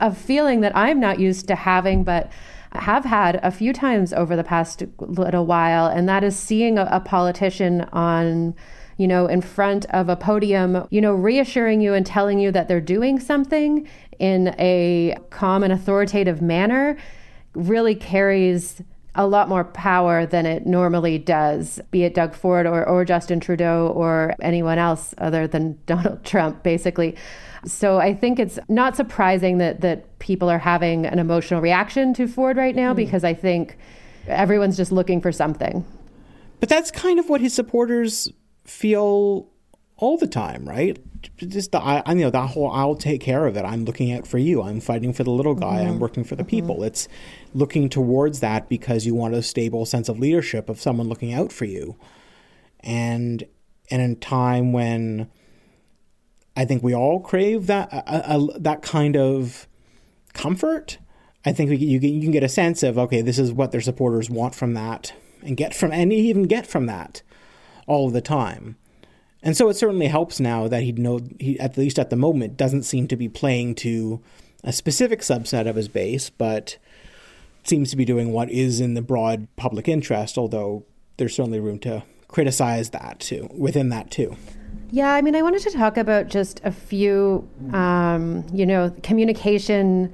a 0.00 0.14
feeling 0.14 0.60
that 0.60 0.76
I'm 0.76 1.00
not 1.00 1.18
used 1.18 1.48
to 1.48 1.54
having, 1.54 2.04
but 2.04 2.30
have 2.72 3.06
had 3.06 3.40
a 3.42 3.50
few 3.50 3.72
times 3.72 4.12
over 4.12 4.36
the 4.36 4.44
past 4.44 4.84
little 4.98 5.46
while, 5.46 5.86
and 5.86 6.06
that 6.06 6.22
is 6.22 6.36
seeing 6.36 6.76
a, 6.76 6.86
a 6.92 7.00
politician 7.00 7.80
on 7.92 8.54
you 8.98 9.06
know, 9.06 9.28
in 9.28 9.40
front 9.40 9.86
of 9.90 10.08
a 10.08 10.16
podium, 10.16 10.84
you 10.90 11.00
know, 11.00 11.12
reassuring 11.12 11.80
you 11.80 11.94
and 11.94 12.04
telling 12.04 12.40
you 12.40 12.50
that 12.50 12.66
they're 12.66 12.80
doing 12.80 13.20
something 13.20 13.88
in 14.18 14.48
a 14.58 15.16
calm 15.30 15.62
and 15.62 15.72
authoritative 15.72 16.42
manner 16.42 16.98
really 17.58 17.94
carries 17.94 18.82
a 19.14 19.26
lot 19.26 19.48
more 19.48 19.64
power 19.64 20.26
than 20.26 20.46
it 20.46 20.64
normally 20.64 21.18
does, 21.18 21.80
be 21.90 22.04
it 22.04 22.14
Doug 22.14 22.34
Ford 22.34 22.66
or, 22.66 22.86
or 22.86 23.04
Justin 23.04 23.40
Trudeau 23.40 23.88
or 23.88 24.34
anyone 24.40 24.78
else 24.78 25.12
other 25.18 25.48
than 25.48 25.78
Donald 25.86 26.24
Trump, 26.24 26.62
basically. 26.62 27.16
So 27.64 27.98
I 27.98 28.14
think 28.14 28.38
it's 28.38 28.58
not 28.68 28.94
surprising 28.94 29.58
that 29.58 29.80
that 29.80 30.18
people 30.20 30.48
are 30.48 30.58
having 30.58 31.04
an 31.04 31.18
emotional 31.18 31.60
reaction 31.60 32.14
to 32.14 32.28
Ford 32.28 32.56
right 32.56 32.76
now 32.76 32.92
mm. 32.92 32.96
because 32.96 33.24
I 33.24 33.34
think 33.34 33.76
everyone's 34.28 34.76
just 34.76 34.92
looking 34.92 35.20
for 35.20 35.32
something. 35.32 35.84
But 36.60 36.68
that's 36.68 36.92
kind 36.92 37.18
of 37.18 37.28
what 37.28 37.40
his 37.40 37.54
supporters 37.54 38.28
feel 38.64 39.48
all 39.98 40.16
the 40.16 40.26
time, 40.26 40.66
right? 40.66 40.98
Just 41.36 41.72
the 41.72 41.80
I, 41.80 42.02
you 42.08 42.16
know 42.16 42.30
that 42.30 42.50
whole 42.50 42.70
I'll 42.70 42.94
take 42.94 43.20
care 43.20 43.46
of 43.46 43.56
it. 43.56 43.64
I'm 43.64 43.84
looking 43.84 44.12
out 44.12 44.26
for 44.26 44.38
you. 44.38 44.62
I'm 44.62 44.80
fighting 44.80 45.12
for 45.12 45.24
the 45.24 45.30
little 45.30 45.54
guy. 45.54 45.80
Mm-hmm. 45.80 45.90
I'm 45.90 45.98
working 45.98 46.24
for 46.24 46.36
the 46.36 46.44
mm-hmm. 46.44 46.50
people. 46.50 46.84
It's 46.84 47.08
looking 47.52 47.88
towards 47.88 48.40
that 48.40 48.68
because 48.68 49.04
you 49.04 49.14
want 49.14 49.34
a 49.34 49.42
stable 49.42 49.84
sense 49.84 50.08
of 50.08 50.18
leadership 50.18 50.68
of 50.68 50.80
someone 50.80 51.08
looking 51.08 51.34
out 51.34 51.52
for 51.52 51.64
you, 51.64 51.96
and 52.80 53.44
and 53.90 54.00
in 54.00 54.16
time 54.16 54.72
when 54.72 55.28
I 56.56 56.64
think 56.64 56.82
we 56.82 56.94
all 56.94 57.20
crave 57.20 57.66
that 57.66 57.92
a, 57.92 58.36
a, 58.36 58.58
that 58.60 58.82
kind 58.82 59.16
of 59.16 59.66
comfort. 60.32 60.98
I 61.44 61.52
think 61.52 61.70
we, 61.70 61.76
you, 61.76 61.98
you 61.98 62.20
can 62.20 62.32
get 62.32 62.44
a 62.44 62.48
sense 62.48 62.82
of 62.84 62.98
okay, 62.98 63.20
this 63.20 63.38
is 63.38 63.52
what 63.52 63.72
their 63.72 63.80
supporters 63.80 64.30
want 64.30 64.54
from 64.54 64.74
that, 64.74 65.12
and 65.42 65.56
get 65.56 65.74
from 65.74 65.90
and 65.90 66.12
even 66.12 66.44
get 66.44 66.68
from 66.68 66.86
that 66.86 67.22
all 67.88 68.10
the 68.10 68.20
time. 68.20 68.76
And 69.42 69.56
so 69.56 69.68
it 69.68 69.74
certainly 69.74 70.08
helps 70.08 70.40
now 70.40 70.66
that 70.68 70.82
he 70.82 70.92
know 70.92 71.20
he 71.38 71.58
at 71.60 71.78
least 71.78 71.98
at 71.98 72.10
the 72.10 72.16
moment 72.16 72.56
doesn't 72.56 72.82
seem 72.82 73.06
to 73.08 73.16
be 73.16 73.28
playing 73.28 73.76
to 73.76 74.20
a 74.64 74.72
specific 74.72 75.20
subset 75.20 75.68
of 75.68 75.76
his 75.76 75.88
base, 75.88 76.30
but 76.30 76.78
seems 77.64 77.90
to 77.90 77.96
be 77.96 78.04
doing 78.04 78.32
what 78.32 78.50
is 78.50 78.80
in 78.80 78.94
the 78.94 79.02
broad 79.02 79.46
public 79.56 79.88
interest, 79.88 80.38
although 80.38 80.84
there's 81.16 81.34
certainly 81.34 81.60
room 81.60 81.78
to 81.80 82.02
criticize 82.26 82.90
that 82.90 83.20
too 83.20 83.48
within 83.52 83.90
that 83.90 84.10
too. 84.10 84.36
Yeah, 84.90 85.12
I 85.12 85.22
mean, 85.22 85.36
I 85.36 85.42
wanted 85.42 85.60
to 85.62 85.70
talk 85.70 85.96
about 85.96 86.28
just 86.28 86.60
a 86.64 86.72
few, 86.72 87.46
um, 87.72 88.44
you 88.52 88.64
know, 88.64 88.94
communication 89.02 90.12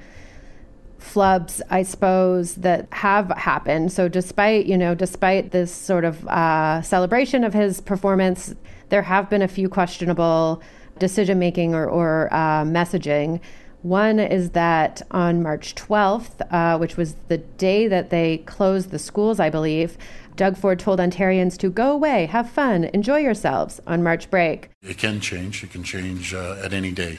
flubs, 0.99 1.61
I 1.71 1.83
suppose, 1.83 2.57
that 2.57 2.89
have 2.91 3.29
happened. 3.31 3.93
So, 3.93 4.09
despite 4.09 4.67
you 4.67 4.77
know, 4.77 4.95
despite 4.95 5.53
this 5.53 5.73
sort 5.73 6.05
of 6.05 6.27
uh, 6.27 6.83
celebration 6.83 7.45
of 7.45 7.55
his 7.55 7.81
performance, 7.81 8.55
there 8.95 9.03
have 9.03 9.29
been 9.29 9.43
a 9.43 9.49
few 9.49 9.69
questionable 9.69 10.63
decision 11.01 11.37
making 11.37 11.75
or, 11.75 11.85
or 11.85 12.29
uh, 12.33 12.63
messaging. 12.63 13.41
One 13.83 14.21
is 14.21 14.51
that 14.51 15.03
on 15.11 15.43
March 15.43 15.75
12th, 15.75 16.41
uh, 16.53 16.79
which 16.79 16.97
was 16.97 17.15
the 17.27 17.39
day 17.39 17.89
that 17.89 18.11
they 18.11 18.39
closed 18.47 18.93
the 18.93 19.01
schools, 19.01 19.41
I 19.41 19.51
believe, 19.51 19.99
Doug 20.37 20.57
Ford 20.57 20.79
told 20.79 21.01
Ontarians 21.01 21.59
to 21.59 21.71
go 21.71 21.91
away, 21.91 22.27
have 22.27 22.49
fun, 22.49 22.85
enjoy 22.95 23.19
yourselves 23.19 23.81
on 23.85 24.05
March 24.05 24.31
break. 24.31 24.71
It 24.85 24.97
can 24.97 25.19
change. 25.19 25.65
It 25.65 25.73
can 25.73 25.83
change 25.83 26.33
uh, 26.33 26.63
at 26.63 26.73
any 26.73 26.93
day. 26.93 27.19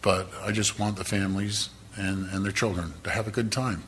But 0.00 0.30
I 0.42 0.50
just 0.50 0.78
want 0.78 0.96
the 0.96 1.04
families 1.04 1.68
and, 1.96 2.26
and 2.30 2.42
their 2.42 2.52
children 2.52 2.94
to 3.04 3.10
have 3.10 3.28
a 3.28 3.30
good 3.30 3.52
time. 3.52 3.82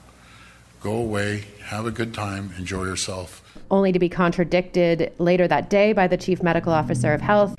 Go 0.83 0.93
away, 0.93 1.47
have 1.65 1.87
a 1.87 1.91
good 1.91 2.13
time, 2.13 2.53
enjoy 2.59 2.85
yourself. 2.85 3.48
Only 3.71 3.93
to 3.93 3.99
be 3.99 4.09
contradicted 4.09 5.13
later 5.19 5.47
that 5.49 5.69
day 5.69 5.93
by 5.93 6.07
the 6.07 6.17
chief 6.17 6.43
medical 6.43 6.73
officer 6.73 7.13
of 7.13 7.21
health. 7.21 7.55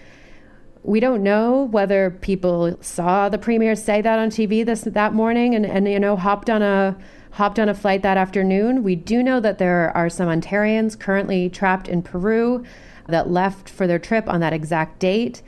We 0.83 0.99
don't 0.99 1.23
know 1.23 1.63
whether 1.65 2.09
people 2.09 2.77
saw 2.81 3.29
the 3.29 3.37
premier 3.37 3.75
say 3.75 4.01
that 4.01 4.17
on 4.17 4.29
TV 4.29 4.65
this 4.65 4.81
that 4.81 5.13
morning 5.13 5.53
and, 5.53 5.65
and 5.65 5.87
you 5.87 5.99
know 5.99 6.15
hopped 6.15 6.49
on 6.49 6.61
a 6.61 6.97
hopped 7.31 7.59
on 7.59 7.69
a 7.69 7.73
flight 7.73 8.01
that 8.01 8.17
afternoon. 8.17 8.83
We 8.83 8.95
do 8.95 9.21
know 9.21 9.39
that 9.39 9.57
there 9.57 9.95
are 9.95 10.09
some 10.09 10.27
Ontarians 10.27 10.97
currently 10.99 11.49
trapped 11.49 11.87
in 11.87 12.01
Peru 12.01 12.63
that 13.07 13.29
left 13.29 13.69
for 13.69 13.87
their 13.87 13.99
trip 13.99 14.27
on 14.27 14.39
that 14.39 14.53
exact 14.53 14.99
date. 14.99 15.41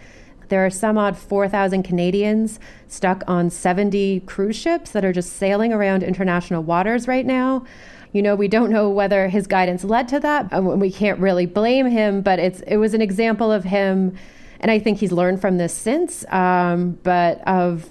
There 0.50 0.65
are 0.65 0.70
some 0.70 0.98
odd 0.98 1.18
4,000 1.18 1.84
Canadians 1.84 2.60
stuck 2.88 3.24
on 3.25 3.50
70 3.50 4.22
cruise 4.22 4.58
ships 4.58 4.91
that 4.91 5.06
are 5.06 5.13
just 5.13 5.34
sailing 5.34 5.72
around 5.72 6.03
international 6.03 6.62
waters 6.62 7.08
right 7.08 7.25
now. 7.25 7.65
You 8.13 8.22
know, 8.22 8.36
we 8.36 8.48
don't 8.48 8.70
know 8.70 8.89
whether 8.89 9.30
his 9.30 9.48
guidance 9.48 9.84
led 9.84 10.08
to 10.10 10.20
that. 10.20 10.51
and 10.51 10.82
We 10.82 10.91
can't 10.91 11.20
really 11.20 11.46
blame 11.46 11.88
him, 11.88 12.22
but 12.22 12.39
it's 12.39 12.62
it 12.62 12.77
was 12.77 12.94
an 12.94 13.01
example 13.01 13.51
of 13.51 13.63
him, 13.63 14.15
and 14.60 14.70
I 14.70 14.80
think 14.80 15.00
he's 15.00 15.12
learned 15.12 15.41
from 15.41 15.58
this 15.58 15.74
since. 15.74 16.25
Um, 16.30 17.00
but 17.03 17.46
of 17.48 17.89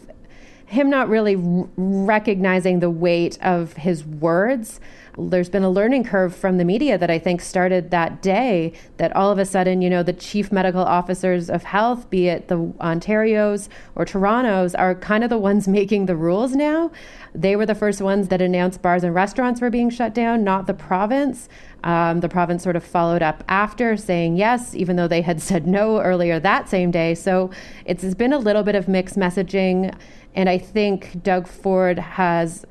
him 0.70 0.88
not 0.88 1.08
really 1.08 1.34
r- 1.34 1.68
recognizing 1.76 2.80
the 2.80 2.90
weight 2.90 3.38
of 3.42 3.74
his 3.74 4.04
words 4.04 4.80
there's 5.18 5.50
been 5.50 5.62
a 5.62 5.70
learning 5.70 6.04
curve 6.04 6.34
from 6.34 6.56
the 6.56 6.64
media 6.64 6.96
that 6.96 7.10
I 7.10 7.18
think 7.18 7.40
started 7.40 7.90
that 7.90 8.22
day 8.22 8.72
that 8.96 9.14
all 9.14 9.30
of 9.30 9.38
a 9.38 9.44
sudden, 9.44 9.82
you 9.82 9.90
know, 9.90 10.02
the 10.02 10.12
chief 10.12 10.52
medical 10.52 10.82
officers 10.82 11.50
of 11.50 11.64
health, 11.64 12.08
be 12.10 12.28
it 12.28 12.48
the 12.48 12.56
Ontarios 12.80 13.68
or 13.94 14.04
Torontos, 14.04 14.74
are 14.78 14.94
kind 14.94 15.24
of 15.24 15.30
the 15.30 15.38
ones 15.38 15.68
making 15.80 16.06
the 16.06 16.16
rules 16.16 16.54
now. 16.54 16.90
They 17.34 17.56
were 17.56 17.66
the 17.66 17.74
first 17.74 18.00
ones 18.00 18.28
that 18.28 18.40
announced 18.40 18.82
bars 18.82 19.04
and 19.04 19.14
restaurants 19.14 19.60
were 19.60 19.70
being 19.70 19.90
shut 19.90 20.14
down, 20.14 20.42
not 20.44 20.66
the 20.66 20.74
province. 20.74 21.48
Um, 21.82 22.20
the 22.20 22.28
province 22.28 22.62
sort 22.62 22.76
of 22.76 22.84
followed 22.84 23.22
up 23.22 23.42
after 23.48 23.96
saying 23.96 24.36
yes, 24.36 24.74
even 24.74 24.96
though 24.96 25.08
they 25.08 25.22
had 25.22 25.40
said 25.50 25.66
no 25.66 26.00
earlier 26.00 26.38
that 26.40 26.68
same 26.68 26.90
day. 26.90 27.14
So 27.14 27.50
it's 27.84 28.14
been 28.14 28.32
a 28.32 28.38
little 28.38 28.62
bit 28.62 28.74
of 28.74 28.88
mixed 28.88 29.16
messaging. 29.16 29.94
And 30.34 30.48
I 30.48 30.58
think 30.58 31.22
Doug 31.22 31.46
Ford 31.48 31.98
has 31.98 32.64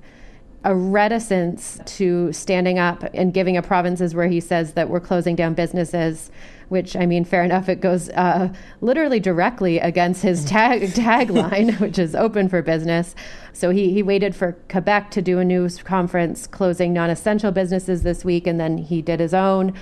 a 0.64 0.76
reticence 0.76 1.80
to 1.86 2.32
standing 2.34 2.80
up 2.80 3.04
and 3.14 3.34
giving 3.34 3.56
a 3.56 3.62
provinces 3.62 4.14
where 4.14 4.28
he 4.28 4.40
says 4.40 4.74
that 4.74 4.90
we're 4.90 5.00
closing 5.00 5.36
down 5.36 5.54
businesses 5.54 6.32
which 6.70 6.96
I 6.96 7.06
mean, 7.06 7.26
fair 7.26 7.44
enough. 7.44 7.68
It 7.68 7.82
goes 7.82 8.10
uh, 8.10 8.54
literally 8.82 9.20
directly 9.20 9.80
against 9.80 10.24
his 10.24 10.46
tag 10.46 10.82
tagline, 10.94 11.80
which 11.80 12.00
is 12.00 12.16
open 12.16 12.48
for 12.50 12.62
business. 12.62 13.16
So 13.54 13.72
he 13.72 13.92
he 13.94 14.02
waited 14.02 14.36
for 14.36 14.54
Quebec 14.70 15.12
to 15.12 15.22
do 15.22 15.40
a 15.40 15.46
news 15.46 15.82
conference 15.84 16.48
closing 16.48 16.94
non-essential 16.94 17.52
businesses 17.52 18.04
this 18.04 18.24
week, 18.24 18.48
and 18.48 18.60
then 18.60 18.78
he 18.78 19.02
did 19.02 19.20
his 19.20 19.34
own. 19.34 19.74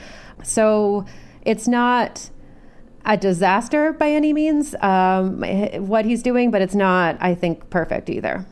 So 0.44 1.06
it's 1.44 1.68
not 1.68 2.30
a 3.06 3.16
disaster 3.16 3.94
by 3.94 4.12
any 4.12 4.34
means 4.34 4.76
um, 4.82 5.42
what 5.88 6.06
he's 6.06 6.22
doing, 6.22 6.52
but 6.52 6.62
it's 6.62 6.76
not, 6.76 7.18
I 7.22 7.34
think, 7.36 7.70
perfect 7.70 8.10
either. 8.10 8.46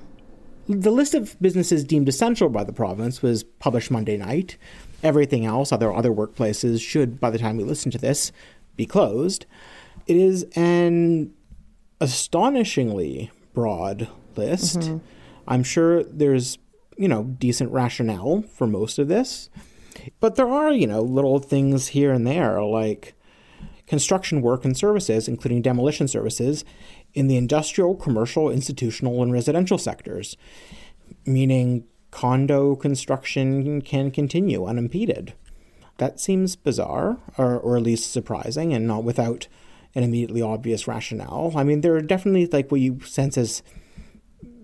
The 0.68 0.92
list 0.92 1.14
of 1.14 1.40
businesses 1.40 1.84
deemed 1.84 2.10
essential 2.10 2.50
by 2.50 2.64
the 2.64 2.74
province 2.74 3.22
was 3.22 3.44
published 3.44 3.92
Monday 3.92 4.18
night. 4.18 4.58
Everything 5.04 5.46
else, 5.46 5.72
other 5.72 5.94
other 5.94 6.12
workplaces, 6.12 6.82
should 6.82 7.20
by 7.20 7.30
the 7.30 7.38
time 7.38 7.58
we 7.58 7.64
listen 7.64 7.92
to 7.92 7.98
this 7.98 8.32
be 8.76 8.86
closed. 8.86 9.46
It 10.08 10.18
is 10.18 10.46
an 10.56 11.34
astonishingly 12.00 13.32
broad 13.54 14.08
list. 14.36 14.80
Mm-hmm. 14.80 14.98
I'm 15.48 15.64
sure 15.64 16.04
there's, 16.04 16.58
you 16.98 17.08
know, 17.08 17.24
decent 17.24 17.72
rationale 17.72 18.44
for 18.44 18.68
most 18.68 19.00
of 19.00 19.08
this. 19.08 19.50
But 20.20 20.36
there 20.36 20.50
are, 20.50 20.72
you 20.72 20.88
know, 20.88 21.02
little 21.02 21.40
things 21.40 21.88
here 21.88 22.12
and 22.12 22.28
there 22.28 22.62
like 22.62 23.14
construction 23.88 24.42
work 24.42 24.66
and 24.66 24.78
services, 24.78 25.28
including 25.28 25.62
demolition 25.62 26.08
services, 26.08 26.66
in 27.14 27.28
the 27.28 27.38
industrial, 27.38 27.96
commercial, 27.96 28.50
institutional, 28.50 29.24
and 29.24 29.32
residential 29.32 29.78
sectors, 29.78 30.36
meaning 31.26 31.86
condo 32.16 32.78
construction 32.78 33.82
can 33.82 34.10
continue 34.10 34.66
unimpeded. 34.66 35.34
That 35.98 36.18
seems 36.18 36.56
bizarre, 36.56 37.18
or, 37.38 37.60
or 37.60 37.76
at 37.76 37.84
least 37.84 38.10
surprising, 38.10 38.74
and 38.74 38.88
not 38.88 39.04
without 39.04 39.50
an 39.94 40.04
immediately 40.04 40.42
obvious 40.42 40.88
rationale. 40.88 41.52
I 41.58 41.66
mean, 41.66 41.82
there 41.82 41.94
are 41.94 42.02
definitely 42.02 42.46
like 42.48 42.72
what 42.72 42.80
you 42.80 43.02
sense 43.02 43.38
as 43.38 43.64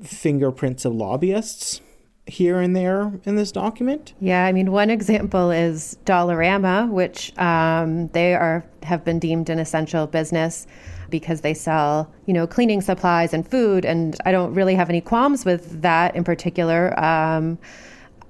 fingerprints 0.02 0.86
of 0.86 0.94
lobbyists 0.94 1.82
here 2.26 2.62
and 2.62 2.74
there 2.74 3.20
in 3.26 3.36
this 3.36 3.52
document. 3.52 4.14
Yeah, 4.22 4.46
I 4.46 4.54
mean, 4.54 4.72
one 4.72 4.90
example 4.90 5.52
is 5.52 5.98
Dollarama, 6.06 6.90
which 6.90 7.38
um, 7.38 8.08
they 8.10 8.34
are 8.34 8.64
have 8.84 9.04
been 9.04 9.20
deemed 9.20 9.50
an 9.50 9.60
essential 9.60 10.08
business 10.08 10.68
because 11.12 11.42
they 11.42 11.54
sell, 11.54 12.12
you 12.26 12.34
know, 12.34 12.48
cleaning 12.48 12.82
supplies 12.82 13.34
and 13.34 13.48
food. 13.48 13.86
And 13.86 14.18
I 14.26 14.32
don't 14.32 14.54
really 14.54 14.74
have 14.76 14.90
any 14.90 15.02
qualms 15.02 15.46
with 15.46 15.82
that 15.82 16.16
in 16.16 16.24
particular. 16.24 17.00
Um, 17.00 17.60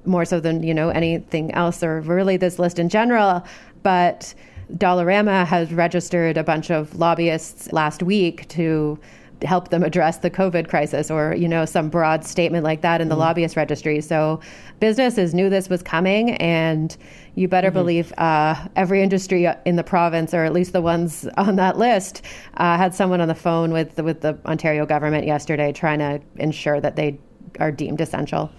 more 0.04 0.26
so 0.26 0.40
than 0.40 0.64
you 0.64 0.74
know 0.74 0.90
anything 0.90 1.52
else 1.54 1.84
or 1.84 2.02
really 2.02 2.36
this 2.36 2.58
list 2.58 2.80
in 2.80 2.90
general 2.90 3.46
but 3.84 4.34
dollarama 4.78 5.46
has 5.46 5.72
registered 5.72 6.38
a 6.38 6.44
bunch 6.44 6.72
of 6.72 6.96
lobbyists 6.96 7.72
last 7.72 8.02
week 8.02 8.48
to 8.48 9.00
help 9.44 9.70
them 9.70 9.84
address 9.84 10.18
the 10.18 10.30
COVID 10.30 10.70
crisis 10.70 11.10
or, 11.10 11.34
you 11.36 11.48
know, 11.48 11.66
some 11.66 11.90
broad 11.90 12.24
statement 12.26 12.64
like 12.64 12.82
that 12.82 13.02
in 13.02 13.10
the 13.10 13.16
mm 13.16 13.22
lobbyist 13.22 13.56
registry. 13.56 14.02
So 14.02 14.40
businesses 14.80 15.36
knew 15.36 15.48
this 15.48 15.70
was 15.70 15.84
coming 15.84 16.32
and 16.38 16.98
you 17.36 17.48
better 17.48 17.70
mm-hmm. 17.70 17.78
believe 17.78 18.14
uh, 18.18 18.68
every 18.76 19.02
industry 19.02 19.48
in 19.66 19.76
the 19.76 19.84
province, 19.84 20.34
or 20.34 20.44
at 20.44 20.54
least 20.54 20.74
the 20.74 20.82
ones 20.82 21.28
on 21.38 21.56
that 21.58 21.78
list, 21.78 22.24
uh, 22.58 22.78
had 22.78 22.94
someone 22.94 23.22
on 23.22 23.28
the 23.28 23.36
phone 23.36 23.72
with 23.72 23.96
the, 23.96 24.04
with 24.04 24.22
the 24.22 24.38
Ontario 24.46 24.86
government 24.86 25.26
yesterday 25.26 25.72
trying 25.72 26.00
to 26.00 26.22
ensure 26.36 26.80
that 26.82 26.96
they 26.96 27.20
are 27.60 27.72
deemed 27.72 28.02
essential. 28.02 28.52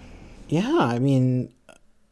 Yeah, 0.49 0.77
I 0.77 0.99
mean, 0.99 1.53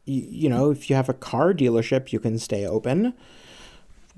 you, 0.04 0.26
you 0.28 0.48
know, 0.48 0.70
if 0.70 0.90
you 0.90 0.96
have 0.96 1.08
a 1.08 1.14
car 1.14 1.52
dealership, 1.52 2.12
you 2.12 2.20
can 2.20 2.38
stay 2.38 2.66
open. 2.66 3.14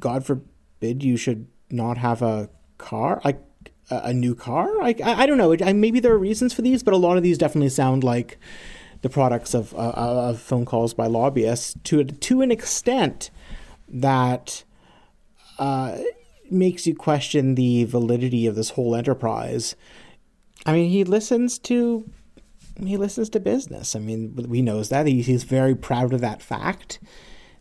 God 0.01 0.25
forbid 0.25 1.03
you 1.03 1.17
should 1.17 1.47
not 1.71 1.99
have 1.99 2.23
a 2.23 2.49
car. 2.79 3.21
Like 3.25 3.43
a, 3.91 4.13
new 4.13 4.35
car. 4.35 4.83
I, 4.83 4.95
I, 5.05 5.23
I 5.23 5.27
don't 5.27 5.39
know. 5.39 5.55
I, 5.63 5.73
maybe 5.73 6.01
there 6.01 6.13
are 6.13 6.19
reasons 6.19 6.53
for 6.53 6.63
these, 6.63 6.83
but 6.83 6.95
a 6.95 6.97
lot 6.97 7.17
of 7.17 7.23
these 7.23 7.39
definitely 7.39 7.69
sound 7.69 8.03
like 8.03 8.39
the 9.05 9.11
products 9.11 9.53
of, 9.53 9.75
uh, 9.75 9.93
of 9.93 10.41
phone 10.41 10.65
calls 10.65 10.95
by 10.95 11.07
lobbyists 11.07 11.77
to 11.85 12.03
to 12.05 12.41
an 12.41 12.51
extent 12.51 13.31
that 13.87 14.65
uh, 15.59 15.99
makes 16.51 16.87
you 16.87 16.95
question 16.95 17.55
the 17.55 17.85
validity 17.85 18.47
of 18.47 18.55
this 18.55 18.71
whole 18.71 18.97
enterprise. 18.97 19.77
I 20.65 20.73
mean, 20.73 20.89
he 20.89 21.05
listens 21.05 21.59
to 21.59 22.11
he 22.83 22.97
listens 22.97 23.29
to 23.31 23.41
business. 23.41 23.95
I 23.95 23.99
mean, 23.99 24.35
we 24.49 24.63
knows 24.63 24.89
that 24.89 25.07
he, 25.07 25.21
he's 25.21 25.45
very 25.45 25.75
proud 25.75 26.15
of 26.15 26.23
that 26.23 26.41
fact. 26.41 26.99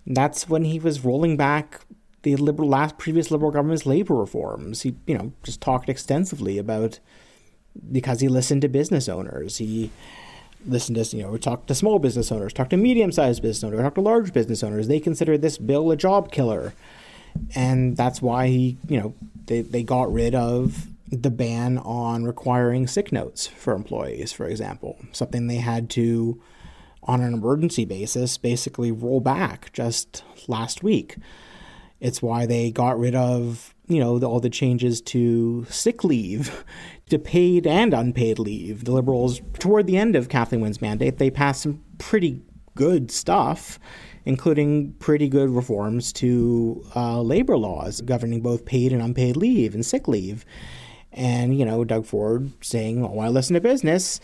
that's 0.08 0.48
when 0.48 0.64
he 0.64 0.80
was 0.80 1.04
rolling 1.04 1.36
back 1.36 1.82
the 2.22 2.38
liberal 2.38 2.70
last 2.70 2.98
previous 2.98 3.32
liberal 3.32 3.52
government's 3.52 3.86
labor 3.86 4.16
reforms. 4.16 4.84
He, 4.84 4.96
you 5.08 5.18
know, 5.18 5.34
just 5.44 5.60
talked 5.60 5.90
extensively 5.90 6.58
about 6.58 7.02
because 7.92 8.22
he 8.22 8.30
listened 8.30 8.62
to 8.62 8.70
business 8.70 9.10
owners. 9.10 9.58
He 9.58 9.92
listened 10.66 11.04
to, 11.04 11.18
you 11.18 11.24
know, 11.24 11.30
we 11.30 11.40
talked 11.40 11.68
to 11.68 11.76
small 11.76 12.00
business 12.00 12.32
owners, 12.32 12.54
talk 12.54 12.70
to 12.70 12.78
medium-sized 12.78 13.42
business 13.42 13.64
owners, 13.64 13.82
talk 13.82 13.96
to 13.96 14.02
large 14.02 14.34
business 14.34 14.64
owners. 14.64 14.88
They 14.88 15.00
consider 15.00 15.38
this 15.38 15.58
bill 15.58 15.92
a 15.92 15.96
job 15.98 16.32
killer, 16.32 16.74
and 17.56 17.98
that's 17.98 18.22
why 18.22 18.48
he, 18.48 18.78
you 18.88 19.00
know, 19.00 19.14
they 19.46 19.62
they 19.62 19.84
got 19.84 20.12
rid 20.12 20.36
of 20.36 20.88
the 21.10 21.30
ban 21.30 21.78
on 21.78 22.24
requiring 22.24 22.88
sick 22.88 23.12
notes 23.12 23.46
for 23.48 23.74
employees, 23.74 24.32
for 24.32 24.48
example, 24.48 24.98
something 25.12 25.48
they 25.48 25.58
had 25.58 25.90
to 25.92 26.42
on 27.04 27.22
an 27.22 27.34
emergency 27.34 27.86
basis 27.86 28.38
basically 28.38 28.92
roll 28.92 29.20
back 29.20 29.72
just 29.74 30.24
last 30.48 30.84
week. 30.84 31.18
It's 32.00 32.22
why 32.22 32.46
they 32.46 32.72
got 32.72 32.98
rid 33.00 33.16
of, 33.16 33.73
you 33.88 34.00
know, 34.00 34.18
the, 34.20 34.28
all 34.28 34.40
the 34.40 34.50
changes 34.50 35.02
to 35.02 35.66
sick 35.70 36.04
leave, 36.04 36.64
to 37.10 37.20
paid 37.20 37.68
and 37.68 37.94
unpaid 37.94 38.40
leave. 38.40 38.86
The 38.86 38.92
Liberals, 38.92 39.42
toward 39.60 39.88
the 39.88 39.98
end 39.98 40.16
of 40.16 40.30
Kathleen 40.30 40.62
Wynne's 40.62 40.82
mandate, 40.82 41.18
they 41.18 41.30
passed 41.30 41.62
some 41.62 41.84
pretty 41.98 42.42
good 42.76 43.12
stuff, 43.12 43.80
including 44.26 44.94
pretty 44.94 45.28
good 45.28 45.50
reforms 45.50 46.14
to 46.14 46.84
uh, 46.96 47.22
labor 47.22 47.58
laws 47.58 48.02
governing 48.02 48.42
both 48.42 48.66
paid 48.66 48.94
and 48.94 49.02
unpaid 49.02 49.36
leave 49.36 49.76
and 49.76 49.86
sick 49.86 50.08
leave. 50.08 50.46
And, 51.12 51.58
you 51.58 51.66
know, 51.66 51.84
Doug 51.84 52.06
Ford 52.06 52.52
saying, 52.62 53.06
oh, 53.06 53.20
I 53.20 53.28
listen 53.28 53.54
to 53.54 53.62
business. 53.62 54.20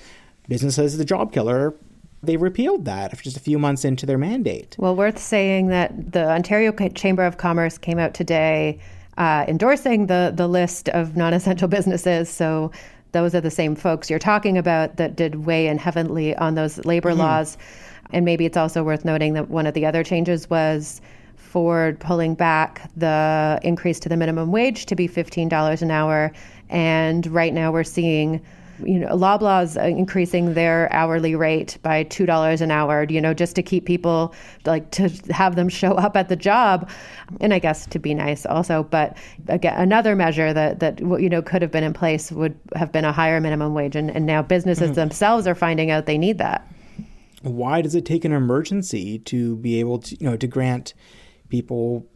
Business 0.48 0.78
is 0.80 0.98
the 0.98 1.06
job 1.06 1.32
killer. 1.32 1.76
They 2.24 2.36
repealed 2.38 2.86
that 2.86 3.18
just 3.22 3.38
a 3.38 3.40
few 3.40 3.60
months 3.60 3.86
into 3.86 4.06
their 4.06 4.18
mandate. 4.18 4.76
Well, 4.80 4.96
worth 4.96 5.20
saying 5.20 5.68
that 5.68 6.12
the 6.12 6.28
Ontario 6.28 6.72
Chamber 6.90 7.24
of 7.24 7.38
Commerce 7.38 7.78
came 7.78 8.00
out 8.00 8.14
today 8.14 8.80
uh, 9.20 9.46
endorsing 9.48 10.08
the 10.08 10.34
the 10.36 10.48
list 10.48 10.90
of 10.90 11.16
non-essential 11.16 11.68
businesses. 11.68 12.30
So 12.30 12.72
those 13.12 13.36
are 13.36 13.42
the 13.42 13.52
same 13.52 13.76
folks 13.76 14.10
you're 14.10 14.20
talking 14.20 14.58
about 14.58 14.98
that 14.98 15.16
did 15.16 15.46
weigh 15.46 15.68
in 15.68 15.78
heavily 15.78 16.36
on 16.38 16.56
those 16.56 16.84
labor 16.86 17.10
mm-hmm. 17.12 17.20
laws. 17.20 17.58
And 18.12 18.26
maybe 18.26 18.46
it's 18.46 18.58
also 18.58 18.84
worth 18.84 19.06
noting 19.06 19.34
that 19.34 19.50
one 19.50 19.68
of 19.68 19.74
the 19.74 19.86
other 19.86 20.04
changes 20.04 20.50
was 20.50 21.02
Ford 21.36 22.00
pulling 22.00 22.36
back 22.36 22.90
the 22.96 23.60
increase 23.64 24.00
to 24.02 24.10
the 24.10 24.18
minimum 24.18 24.52
wage 24.52 24.86
to 24.88 24.96
be 24.96 25.08
$15 25.08 25.82
an 25.82 25.92
hour. 25.92 26.32
And 26.70 27.26
right 27.28 27.54
now 27.54 27.72
we're 27.72 27.84
seeing 27.84 28.42
you 28.84 29.00
know, 29.00 29.08
Loblaws 29.10 29.82
increasing 29.82 30.54
their 30.54 30.92
hourly 30.94 31.36
rate 31.36 31.78
by 31.82 32.04
two 32.04 32.26
dollars 32.26 32.62
an 32.62 32.72
hour, 32.72 33.06
you 33.10 33.22
know, 33.22 33.34
just 33.34 33.56
to 33.56 33.64
keep 33.64 33.86
people 33.86 34.34
like 34.66 34.92
to 34.92 35.10
have 35.32 35.56
them 35.56 35.70
show 35.80 35.94
up 35.94 36.16
at 36.16 36.30
the 36.30 36.36
job, 36.36 36.90
and 37.42 37.54
I 37.54 37.60
guess 37.60 37.86
to 37.88 38.00
be 38.00 38.14
nice 38.14 38.46
also. 38.46 38.84
But 38.84 39.18
again, 39.48 39.76
another 39.80 40.16
measure 40.16 40.54
that 40.54 40.80
that 40.80 41.00
you 41.00 41.30
know 41.30 41.42
could 41.42 41.62
have 41.62 41.72
been 41.72 41.84
in 41.84 41.94
place 41.94 42.32
would 42.32 42.58
have 42.76 42.92
been 42.92 43.06
a 43.06 43.12
higher 43.12 43.40
minimum 43.40 43.74
wage, 43.74 43.96
and, 43.96 44.10
and 44.10 44.26
now 44.26 44.42
businesses 44.42 44.92
mm. 44.92 44.96
themselves 44.96 45.48
are 45.48 45.56
finding 45.56 45.92
out 45.92 46.06
they 46.06 46.18
need 46.18 46.38
that. 46.38 46.68
Why 47.42 47.82
does 47.82 47.96
it 47.96 48.06
take 48.06 48.26
an 48.26 48.34
emergency 48.34 49.20
to 49.20 49.56
be 49.58 49.80
able 49.80 50.00
to 50.00 50.16
you 50.20 50.30
know 50.30 50.38
to 50.38 50.48
grant 50.48 50.94
people 51.50 52.08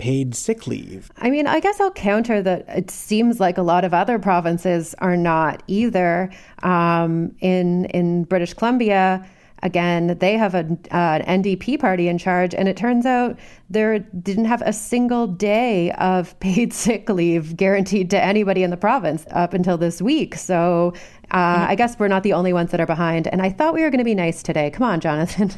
paid 0.00 0.34
sick 0.34 0.66
leave. 0.66 1.12
I 1.18 1.30
mean, 1.30 1.46
I 1.46 1.60
guess 1.60 1.78
I'll 1.78 1.92
counter 1.92 2.42
that 2.42 2.64
it 2.68 2.90
seems 2.90 3.38
like 3.38 3.58
a 3.58 3.62
lot 3.62 3.84
of 3.84 3.92
other 3.92 4.18
provinces 4.18 4.94
are 4.98 5.16
not 5.16 5.62
either. 5.66 6.30
Um, 6.62 7.36
in 7.40 7.84
in 7.86 8.24
British 8.24 8.54
Columbia, 8.54 9.24
again, 9.62 10.16
they 10.18 10.38
have 10.38 10.54
a, 10.54 10.60
uh, 10.90 11.20
an 11.20 11.42
NDP 11.42 11.78
party 11.78 12.08
in 12.08 12.16
charge, 12.16 12.54
and 12.54 12.66
it 12.66 12.78
turns 12.78 13.04
out 13.04 13.38
there 13.68 13.98
didn't 13.98 14.46
have 14.46 14.62
a 14.62 14.72
single 14.72 15.26
day 15.26 15.92
of 15.92 16.38
paid 16.40 16.72
sick 16.72 17.08
leave 17.10 17.56
guaranteed 17.56 18.08
to 18.10 18.24
anybody 18.24 18.62
in 18.62 18.70
the 18.70 18.78
province 18.78 19.26
up 19.32 19.52
until 19.52 19.76
this 19.76 20.00
week. 20.00 20.34
So 20.34 20.94
uh, 21.30 21.56
mm-hmm. 21.56 21.70
I 21.70 21.74
guess 21.74 21.98
we're 21.98 22.08
not 22.08 22.22
the 22.22 22.32
only 22.32 22.54
ones 22.54 22.70
that 22.70 22.80
are 22.80 22.86
behind. 22.86 23.26
And 23.28 23.42
I 23.42 23.50
thought 23.50 23.74
we 23.74 23.82
were 23.82 23.90
going 23.90 23.98
to 23.98 24.04
be 24.04 24.14
nice 24.14 24.42
today. 24.42 24.70
Come 24.70 24.84
on, 24.84 25.00
Jonathan. 25.00 25.50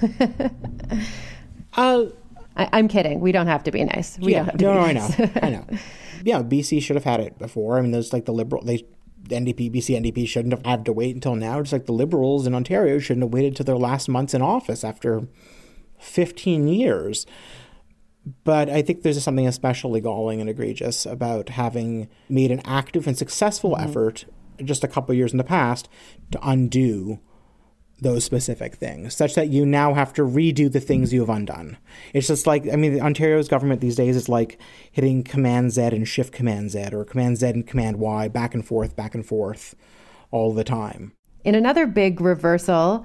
uh, 1.75 2.07
I, 2.57 2.79
am 2.79 2.89
kidding. 2.89 3.21
We 3.21 3.33
don't 3.33 3.47
have 3.47 3.63
to 3.65 3.71
be 3.71 3.85
nice. 3.85 4.19
We 4.19 4.33
yeah, 4.33 4.39
don't 4.39 4.47
have 4.47 4.59
to 4.59 4.65
no, 4.65 4.75
no, 4.75 4.93
nice. 4.93 5.21
I 5.21 5.25
know. 5.25 5.33
I 5.43 5.51
know. 5.51 5.79
Yeah, 6.25 6.41
BC 6.41 6.81
should 6.81 6.95
have 6.95 7.05
had 7.05 7.19
it 7.19 7.37
before. 7.37 7.79
I 7.79 7.81
mean, 7.81 7.91
there's 7.91 8.13
like 8.13 8.27
the 8.27 8.33
liberal, 8.33 8.63
they, 8.63 8.87
the 9.29 9.35
NDP, 9.35 9.75
BC 9.75 10.01
NDP 10.01 10.29
shouldn't 10.29 10.53
have 10.55 10.65
had 10.65 10.85
to 10.85 10.93
wait 10.93 11.17
until 11.17 11.35
now. 11.35 11.61
Just 11.61 11.73
like 11.73 11.87
the 11.87 11.93
Liberals 11.93 12.47
in 12.47 12.55
Ontario 12.55 13.01
shouldn't 13.01 13.25
have 13.25 13.33
waited 13.33 13.57
to 13.57 13.65
their 13.65 13.77
last 13.77 14.09
months 14.09 14.33
in 14.33 14.41
office 14.41 14.85
after 14.85 15.27
15 15.99 16.69
years. 16.69 17.27
But 18.45 18.71
I 18.71 18.83
think 18.83 19.03
there's 19.03 19.23
something 19.23 19.49
especially 19.49 20.01
galling 20.01 20.41
and 20.41 20.49
egregious 20.49 21.07
about 21.07 21.51
having 21.51 22.09
made 22.29 22.53
an 22.53 22.63
active 22.65 23.07
and 23.07 23.19
successful 23.19 23.73
mm-hmm. 23.73 23.89
effort 23.89 24.25
just 24.63 24.85
a 24.85 24.89
couple 24.89 25.15
years 25.15 25.33
in 25.33 25.39
the 25.39 25.45
past 25.45 25.89
to 26.31 26.39
undo 26.43 27.19
those 28.03 28.25
specific 28.25 28.75
things, 28.75 29.15
such 29.15 29.35
that 29.35 29.49
you 29.49 29.65
now 29.65 29.95
have 29.95 30.13
to 30.15 30.23
redo 30.23 30.71
the 30.71 30.81
things 30.81 31.13
you 31.13 31.21
have 31.21 31.31
undone. 31.31 31.77
It's 32.13 32.27
just 32.27 32.47
like, 32.47 32.67
I 32.73 32.77
mean, 32.77 33.01
Ontario's 33.01 33.49
government 33.49 33.81
these 33.81 33.97
days 33.97 34.17
is 34.17 34.29
like 34.29 34.59
hitting 34.91 35.23
Command 35.23 35.73
Z 35.73 35.83
and 35.83 36.07
Shift 36.07 36.33
Command 36.33 36.71
Z 36.71 36.89
or 36.93 37.05
Command 37.05 37.39
Z 37.39 37.47
and 37.47 37.67
Command 37.67 37.99
Y 37.99 38.29
back 38.29 38.55
and 38.55 38.67
forth, 38.67 38.97
back 38.97 39.15
and 39.15 39.25
forth 39.25 39.75
all 40.31 40.53
the 40.53 40.65
time. 40.65 41.13
In 41.45 41.55
another 41.55 41.87
big 41.87 42.21
reversal, 42.21 43.05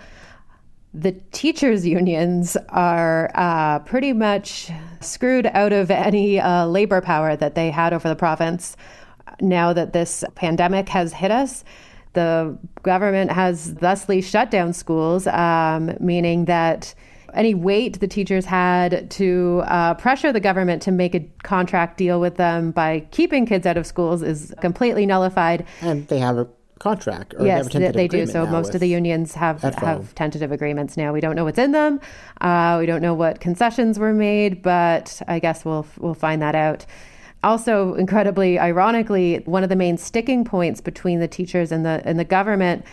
the 0.94 1.12
teachers' 1.32 1.86
unions 1.86 2.58
are 2.70 3.32
uh, 3.36 3.80
pretty 3.80 4.14
much 4.14 4.72
screwed 5.00 5.46
out 5.48 5.74
of 5.74 5.92
any 5.92 6.40
uh, 6.40 6.66
labor 6.66 7.02
power 7.02 7.36
that 7.36 7.56
they 7.56 7.70
had 7.70 7.94
over 7.94 8.08
the 8.08 8.16
province 8.16 8.76
now 9.42 9.74
that 9.74 9.94
this 9.94 10.24
pandemic 10.36 10.90
has 10.90 11.14
hit 11.14 11.32
us 11.32 11.64
the 12.18 12.58
government 12.82 13.32
has 13.32 13.74
thusly 13.76 14.22
shut 14.22 14.50
down 14.50 14.74
schools, 14.74 15.28
um, 15.28 15.96
meaning 16.00 16.46
that 16.46 16.96
any 17.36 17.54
weight 17.54 18.00
the 18.00 18.08
teachers 18.08 18.46
had 18.46 19.12
to 19.12 19.62
uh, 19.68 19.94
pressure 19.94 20.32
the 20.34 20.40
government 20.40 20.82
to 20.82 20.92
make 20.92 21.14
a 21.14 21.24
contract 21.44 21.98
deal 21.98 22.20
with 22.20 22.38
them 22.38 22.72
by 22.72 23.02
keeping 23.12 23.46
kids 23.46 23.68
out 23.68 23.78
of 23.78 23.86
schools 23.86 24.24
is 24.24 24.52
completely 24.62 25.06
nullified. 25.06 25.64
And 25.82 26.08
they 26.08 26.18
have 26.18 26.40
a 26.40 26.48
contract. 26.80 27.36
yes, 27.40 27.72
they, 27.72 27.92
they 27.92 28.08
do. 28.08 28.26
So 28.26 28.48
most 28.48 28.74
of 28.74 28.80
the 28.80 28.90
unions 28.90 29.36
have 29.36 29.62
have 29.62 30.16
tentative 30.16 30.52
agreements 30.52 30.98
now. 30.98 31.14
We 31.14 31.22
don't 31.22 31.36
know 31.36 31.44
what's 31.44 31.60
in 31.60 31.72
them. 31.72 32.00
Uh, 32.42 32.78
we 32.80 32.88
don't 32.88 33.02
know 33.02 33.14
what 33.14 33.40
concessions 33.40 34.00
were 34.00 34.14
made, 34.14 34.64
but 34.64 35.22
I 35.28 35.38
guess 35.38 35.64
we'll 35.66 35.86
we'll 36.00 36.16
find 36.16 36.42
that 36.42 36.56
out. 36.56 36.86
Also, 37.44 37.94
incredibly 37.94 38.58
ironically, 38.60 39.42
one 39.46 39.64
of 39.64 39.70
the 39.70 39.76
main 39.76 39.98
sticking 39.98 40.44
points 40.44 40.82
between 40.82 41.20
the 41.20 41.28
teachers 41.28 41.72
and 41.72 41.86
the 41.86 42.02
and 42.04 42.20
the 42.20 42.26
government 42.26 42.84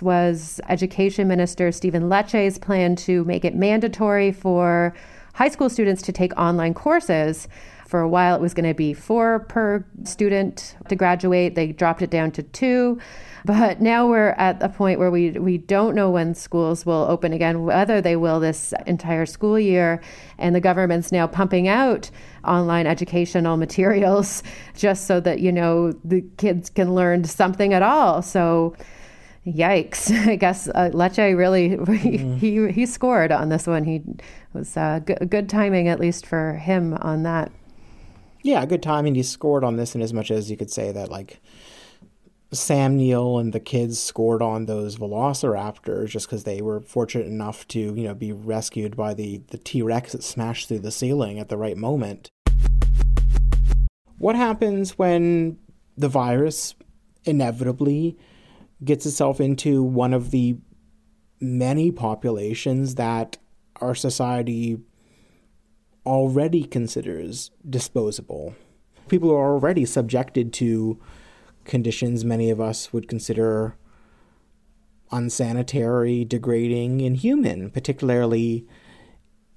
was 0.00 0.60
Education 0.68 1.26
Minister 1.26 1.72
Stephen 1.72 2.08
Lecce's 2.08 2.58
plan 2.58 2.94
to 2.96 3.24
make 3.24 3.44
it 3.44 3.54
mandatory 3.54 4.30
for 4.30 4.94
high 5.34 5.48
school 5.48 5.68
students 5.68 6.02
to 6.02 6.12
take 6.12 6.32
online 6.38 6.74
courses. 6.74 7.48
For 7.86 8.00
a 8.00 8.08
while, 8.08 8.34
it 8.34 8.40
was 8.40 8.54
going 8.54 8.68
to 8.68 8.74
be 8.74 8.92
four 8.92 9.40
per 9.40 9.84
student 10.04 10.76
to 10.88 10.94
graduate. 10.94 11.54
They 11.54 11.72
dropped 11.72 12.02
it 12.02 12.10
down 12.10 12.30
to 12.32 12.42
two. 12.42 13.00
But 13.44 13.80
now 13.80 14.06
we're 14.08 14.30
at 14.30 14.62
a 14.62 14.68
point 14.68 14.98
where 14.98 15.10
we 15.10 15.30
we 15.32 15.58
don't 15.58 15.94
know 15.94 16.10
when 16.10 16.34
schools 16.34 16.84
will 16.84 17.06
open 17.08 17.32
again, 17.32 17.64
whether 17.64 18.00
they 18.00 18.16
will 18.16 18.40
this 18.40 18.74
entire 18.86 19.26
school 19.26 19.58
year, 19.58 20.00
and 20.38 20.54
the 20.54 20.60
government's 20.60 21.12
now 21.12 21.26
pumping 21.26 21.68
out 21.68 22.10
online 22.44 22.86
educational 22.86 23.56
materials 23.64 24.42
just 24.76 25.06
so 25.06 25.20
that 25.20 25.40
you 25.40 25.52
know 25.52 25.92
the 26.04 26.22
kids 26.36 26.70
can 26.70 26.94
learn 26.94 27.24
something 27.24 27.72
at 27.72 27.82
all. 27.82 28.22
So 28.22 28.74
yikes. 29.46 30.10
I 30.28 30.36
guess 30.36 30.68
uh, 30.68 30.90
lecce 30.92 31.36
really 31.36 31.70
mm. 31.76 32.38
he, 32.38 32.70
he 32.72 32.86
scored 32.86 33.32
on 33.32 33.48
this 33.48 33.66
one. 33.66 33.84
He 33.84 34.02
was 34.52 34.76
uh, 34.76 35.00
g- 35.06 35.14
good 35.26 35.48
timing 35.48 35.88
at 35.88 36.00
least 36.00 36.26
for 36.26 36.54
him 36.54 36.94
on 36.94 37.22
that. 37.24 37.50
Yeah 38.42 38.64
good 38.66 38.82
timing. 38.82 39.14
He 39.14 39.22
scored 39.22 39.64
on 39.64 39.76
this 39.76 39.94
in 39.94 40.02
as 40.02 40.12
much 40.12 40.30
as 40.30 40.50
you 40.50 40.56
could 40.56 40.70
say 40.70 40.92
that 40.92 41.10
like 41.10 41.40
Sam 42.50 42.96
Neill 42.96 43.38
and 43.38 43.52
the 43.52 43.60
kids 43.60 44.00
scored 44.00 44.40
on 44.40 44.64
those 44.64 44.96
velociraptors 44.96 46.08
just 46.08 46.26
because 46.26 46.44
they 46.44 46.62
were 46.62 46.80
fortunate 46.80 47.26
enough 47.26 47.68
to, 47.68 47.78
you 47.78 48.04
know, 48.04 48.14
be 48.14 48.32
rescued 48.32 48.96
by 48.96 49.12
the, 49.12 49.42
the 49.48 49.58
T 49.58 49.82
Rex 49.82 50.12
that 50.12 50.22
smashed 50.22 50.68
through 50.68 50.78
the 50.78 50.90
ceiling 50.90 51.38
at 51.38 51.50
the 51.50 51.58
right 51.58 51.76
moment. 51.76 52.30
What 54.16 54.34
happens 54.34 54.96
when 54.96 55.58
the 55.98 56.08
virus 56.08 56.74
inevitably 57.24 58.16
gets 58.82 59.04
itself 59.04 59.40
into 59.40 59.82
one 59.82 60.14
of 60.14 60.30
the 60.30 60.56
many 61.40 61.90
populations 61.90 62.94
that 62.94 63.36
our 63.76 63.94
society 63.94 64.78
already 66.06 66.64
considers 66.64 67.50
disposable? 67.68 68.54
People 69.08 69.30
are 69.30 69.52
already 69.52 69.84
subjected 69.84 70.52
to 70.54 70.98
conditions 71.68 72.24
many 72.24 72.50
of 72.50 72.60
us 72.60 72.92
would 72.92 73.08
consider 73.08 73.76
unsanitary, 75.10 76.24
degrading, 76.24 77.00
inhuman, 77.00 77.70
particularly 77.70 78.66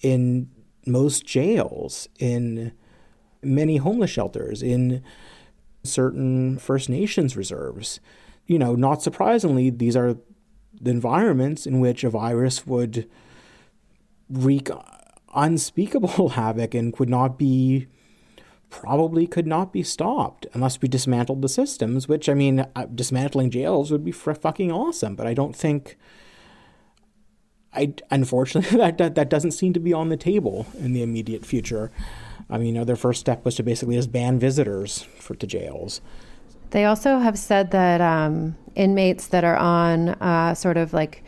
in 0.01 0.49
most 0.85 1.25
jails, 1.25 2.07
in 2.19 2.71
many 3.41 3.77
homeless 3.77 4.11
shelters, 4.11 4.61
in 4.61 5.03
certain 5.83 6.57
First 6.57 6.89
Nations 6.89 7.35
reserves. 7.35 7.99
You 8.45 8.59
know, 8.59 8.75
not 8.75 9.01
surprisingly, 9.01 9.69
these 9.69 9.95
are 9.95 10.15
the 10.79 10.91
environments 10.91 11.65
in 11.65 11.79
which 11.79 12.03
a 12.03 12.09
virus 12.09 12.65
would 12.65 13.09
wreak 14.29 14.69
unspeakable 15.33 16.29
havoc 16.39 16.73
and 16.73 16.93
could 16.95 17.09
not 17.09 17.37
be 17.37 17.87
probably 18.71 19.27
could 19.27 19.45
not 19.45 19.71
be 19.71 19.83
stopped 19.83 20.47
unless 20.53 20.81
we 20.81 20.87
dismantled 20.87 21.43
the 21.43 21.49
systems, 21.49 22.07
which, 22.07 22.27
I 22.27 22.33
mean, 22.33 22.65
uh, 22.75 22.87
dismantling 22.95 23.51
jails 23.51 23.91
would 23.91 24.03
be 24.03 24.11
f- 24.11 24.39
fucking 24.41 24.71
awesome, 24.71 25.15
but 25.15 25.27
I 25.27 25.35
don't 25.35 25.55
think. 25.55 25.97
I 27.73 27.93
unfortunately 28.09 28.77
that, 28.79 28.97
that 28.97 29.15
that 29.15 29.29
doesn't 29.29 29.51
seem 29.51 29.71
to 29.73 29.79
be 29.79 29.93
on 29.93 30.09
the 30.09 30.17
table 30.17 30.65
in 30.77 30.91
the 30.91 31.03
immediate 31.03 31.45
future. 31.45 31.89
I 32.49 32.57
mean, 32.57 32.67
you 32.67 32.73
know, 32.73 32.83
their 32.83 32.97
first 32.97 33.21
step 33.21 33.45
was 33.45 33.55
to 33.55 33.63
basically 33.63 33.95
just 33.95 34.11
ban 34.11 34.39
visitors 34.39 35.03
for 35.19 35.35
to 35.35 35.47
jails. 35.47 36.01
They 36.71 36.83
also 36.83 37.19
have 37.19 37.37
said 37.37 37.71
that 37.71 38.01
um, 38.01 38.57
inmates 38.75 39.27
that 39.27 39.43
are 39.45 39.55
on 39.55 40.09
uh, 40.09 40.53
sort 40.53 40.75
of 40.75 40.93
like 40.93 41.23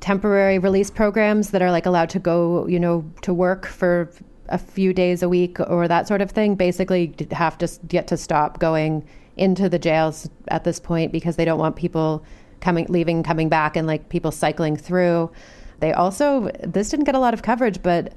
temporary 0.00 0.58
release 0.58 0.90
programs 0.90 1.50
that 1.50 1.62
are 1.62 1.70
like 1.72 1.86
allowed 1.86 2.10
to 2.10 2.20
go, 2.20 2.66
you 2.68 2.78
know, 2.78 3.04
to 3.22 3.34
work 3.34 3.66
for 3.66 4.10
a 4.48 4.58
few 4.58 4.92
days 4.92 5.22
a 5.22 5.28
week 5.28 5.58
or 5.60 5.88
that 5.88 6.08
sort 6.08 6.20
of 6.20 6.30
thing 6.30 6.54
basically 6.54 7.14
have 7.32 7.58
to 7.58 7.68
get 7.86 8.06
to 8.08 8.16
stop 8.16 8.58
going 8.58 9.06
into 9.36 9.68
the 9.68 9.78
jails 9.78 10.28
at 10.48 10.64
this 10.64 10.80
point 10.80 11.12
because 11.12 11.36
they 11.36 11.44
don't 11.44 11.58
want 11.58 11.76
people 11.76 12.24
coming 12.60 12.86
leaving 12.88 13.22
coming 13.22 13.48
back 13.48 13.76
and 13.76 13.86
like 13.86 14.08
people 14.08 14.32
cycling 14.32 14.76
through 14.76 15.30
they 15.80 15.92
also 15.92 16.50
this 16.64 16.88
didn't 16.90 17.04
get 17.04 17.14
a 17.14 17.20
lot 17.20 17.34
of 17.34 17.42
coverage 17.42 17.82
but 17.82 18.12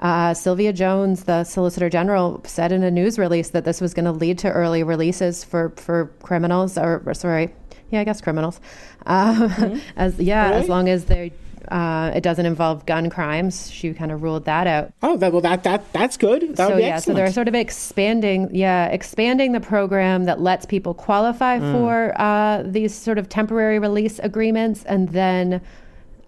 uh, 0.00 0.34
Sylvia 0.34 0.72
Jones, 0.74 1.24
the 1.24 1.44
Solicitor 1.44 1.88
General, 1.88 2.42
said 2.44 2.70
in 2.70 2.82
a 2.82 2.90
news 2.90 3.18
release 3.18 3.50
that 3.50 3.64
this 3.64 3.80
was 3.80 3.94
going 3.94 4.04
to 4.04 4.12
lead 4.12 4.38
to 4.40 4.50
early 4.50 4.82
releases 4.82 5.42
for, 5.42 5.72
for 5.76 6.12
criminals, 6.22 6.76
or, 6.76 7.02
or 7.06 7.14
sorry, 7.14 7.54
yeah, 7.90 8.00
I 8.00 8.04
guess 8.04 8.20
criminals. 8.20 8.60
Um, 9.08 9.48
mm-hmm. 9.50 9.78
As 9.94 10.18
yeah, 10.18 10.48
really? 10.48 10.62
as 10.62 10.68
long 10.68 10.88
as 10.88 11.04
they 11.04 11.32
uh, 11.70 12.12
it 12.14 12.22
doesn't 12.22 12.46
involve 12.46 12.86
gun 12.86 13.10
crimes. 13.10 13.70
She 13.70 13.92
kind 13.94 14.12
of 14.12 14.22
ruled 14.22 14.44
that 14.46 14.66
out. 14.66 14.92
Oh, 15.02 15.16
that, 15.16 15.32
well, 15.32 15.40
that 15.42 15.62
that 15.64 15.92
that's 15.92 16.16
good. 16.16 16.42
That 16.50 16.56
so 16.56 16.68
would 16.68 16.76
be 16.76 16.82
yeah, 16.82 16.96
excellent. 16.96 17.04
so 17.04 17.12
they're 17.14 17.32
sort 17.32 17.48
of 17.48 17.54
expanding, 17.54 18.48
yeah, 18.54 18.86
expanding 18.86 19.52
the 19.52 19.60
program 19.60 20.24
that 20.24 20.40
lets 20.40 20.66
people 20.66 20.94
qualify 20.94 21.58
Mm. 21.58 21.72
for 21.72 22.20
uh, 22.20 22.62
these 22.64 22.94
sort 22.94 23.18
of 23.18 23.28
temporary 23.28 23.78
release 23.78 24.18
agreements, 24.18 24.84
and 24.84 25.08
then 25.10 25.60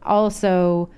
also 0.03 0.88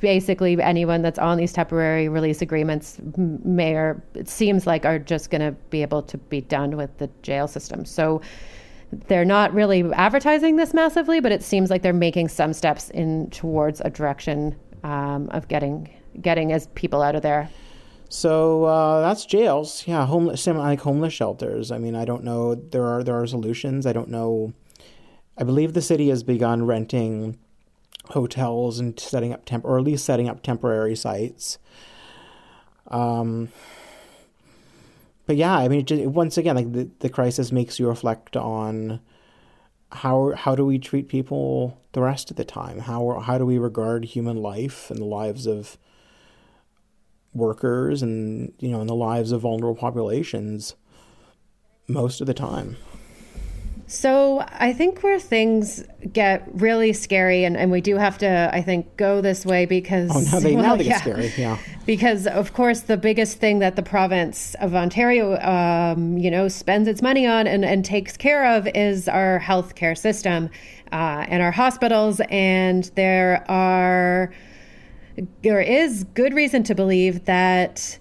basically 0.00 0.60
anyone 0.62 1.02
that's 1.02 1.18
on 1.18 1.36
these 1.36 1.52
temporary 1.52 2.08
release 2.08 2.40
agreements 2.40 2.98
may 3.16 3.74
or 3.74 4.02
it 4.14 4.28
seems 4.28 4.66
like 4.66 4.86
are 4.86 4.98
just 4.98 5.30
going 5.30 5.40
to 5.40 5.52
be 5.68 5.82
able 5.82 6.02
to 6.02 6.16
be 6.16 6.40
done 6.40 6.76
with 6.76 6.96
the 6.98 7.10
jail 7.22 7.46
system. 7.46 7.84
So 7.84 8.22
they're 8.92 9.24
not 9.24 9.52
really 9.54 9.84
advertising 9.92 10.56
this 10.56 10.74
massively, 10.74 11.20
but 11.20 11.32
it 11.32 11.42
seems 11.42 11.70
like 11.70 11.82
they're 11.82 11.92
making 11.92 12.28
some 12.28 12.52
steps 12.52 12.90
in 12.90 13.30
towards 13.30 13.80
a 13.80 13.90
direction 13.90 14.56
um, 14.82 15.28
of 15.30 15.48
getting 15.48 15.88
getting 16.20 16.52
as 16.52 16.66
people 16.68 17.02
out 17.02 17.14
of 17.14 17.22
there. 17.22 17.48
So 18.08 18.64
uh, 18.64 19.00
that's 19.02 19.24
jails. 19.24 19.86
Yeah, 19.86 20.04
homeless, 20.06 20.46
like 20.46 20.80
homeless 20.80 21.12
shelters. 21.12 21.70
I 21.70 21.78
mean, 21.78 21.94
I 21.94 22.04
don't 22.04 22.24
know. 22.24 22.56
There 22.56 22.84
are 22.84 23.04
there 23.04 23.20
are 23.20 23.26
solutions. 23.26 23.86
I 23.86 23.92
don't 23.92 24.08
know. 24.08 24.52
I 25.38 25.44
believe 25.44 25.72
the 25.72 25.82
city 25.82 26.08
has 26.08 26.22
begun 26.22 26.66
renting 26.66 27.38
hotels 28.06 28.80
and 28.80 28.98
setting 28.98 29.32
up 29.32 29.44
temp, 29.44 29.64
or 29.64 29.78
at 29.78 29.84
least 29.84 30.04
setting 30.04 30.28
up 30.28 30.42
temporary 30.42 30.96
sites. 30.96 31.58
Um. 32.88 33.50
But 35.30 35.36
yeah, 35.36 35.56
I 35.56 35.68
mean, 35.68 35.78
it 35.78 35.86
just, 35.86 36.06
once 36.06 36.36
again, 36.38 36.56
like 36.56 36.72
the, 36.72 36.90
the 36.98 37.08
crisis 37.08 37.52
makes 37.52 37.78
you 37.78 37.86
reflect 37.86 38.36
on 38.36 38.98
how 39.92 40.32
how 40.34 40.56
do 40.56 40.66
we 40.66 40.76
treat 40.76 41.06
people 41.06 41.80
the 41.92 42.00
rest 42.00 42.32
of 42.32 42.36
the 42.36 42.44
time? 42.44 42.80
How 42.80 43.20
how 43.20 43.38
do 43.38 43.46
we 43.46 43.56
regard 43.56 44.06
human 44.06 44.38
life 44.38 44.90
and 44.90 44.98
the 44.98 45.04
lives 45.04 45.46
of 45.46 45.78
workers 47.32 48.02
and 48.02 48.52
you 48.58 48.72
know 48.72 48.80
in 48.80 48.88
the 48.88 48.94
lives 48.96 49.30
of 49.30 49.42
vulnerable 49.42 49.76
populations 49.76 50.74
most 51.86 52.20
of 52.20 52.26
the 52.26 52.34
time 52.34 52.76
So 53.90 54.44
I 54.48 54.72
think 54.72 55.02
where 55.02 55.18
things 55.18 55.82
get 56.12 56.46
really 56.52 56.92
scary, 56.92 57.42
and, 57.42 57.56
and 57.56 57.72
we 57.72 57.80
do 57.80 57.96
have 57.96 58.18
to, 58.18 58.48
I 58.52 58.62
think, 58.62 58.96
go 58.96 59.20
this 59.20 59.44
way 59.44 59.66
because 59.66 60.12
oh 60.14 60.20
now 60.20 60.38
they 60.38 60.54
now 60.54 60.62
well, 60.62 60.76
they 60.76 60.84
get 60.84 60.90
yeah. 60.90 61.00
scary 61.00 61.32
yeah 61.36 61.58
because 61.86 62.28
of 62.28 62.52
course 62.52 62.82
the 62.82 62.96
biggest 62.96 63.38
thing 63.38 63.58
that 63.58 63.74
the 63.74 63.82
province 63.82 64.54
of 64.60 64.76
Ontario, 64.76 65.36
um, 65.40 66.16
you 66.16 66.30
know, 66.30 66.46
spends 66.46 66.86
its 66.86 67.02
money 67.02 67.26
on 67.26 67.48
and, 67.48 67.64
and 67.64 67.84
takes 67.84 68.16
care 68.16 68.54
of 68.54 68.68
is 68.76 69.08
our 69.08 69.40
healthcare 69.40 69.98
system 69.98 70.50
uh, 70.92 71.26
and 71.26 71.42
our 71.42 71.50
hospitals, 71.50 72.20
and 72.30 72.92
there 72.94 73.44
are 73.50 74.32
there 75.42 75.60
is 75.60 76.04
good 76.14 76.32
reason 76.32 76.62
to 76.62 76.76
believe 76.76 77.24
that 77.24 77.98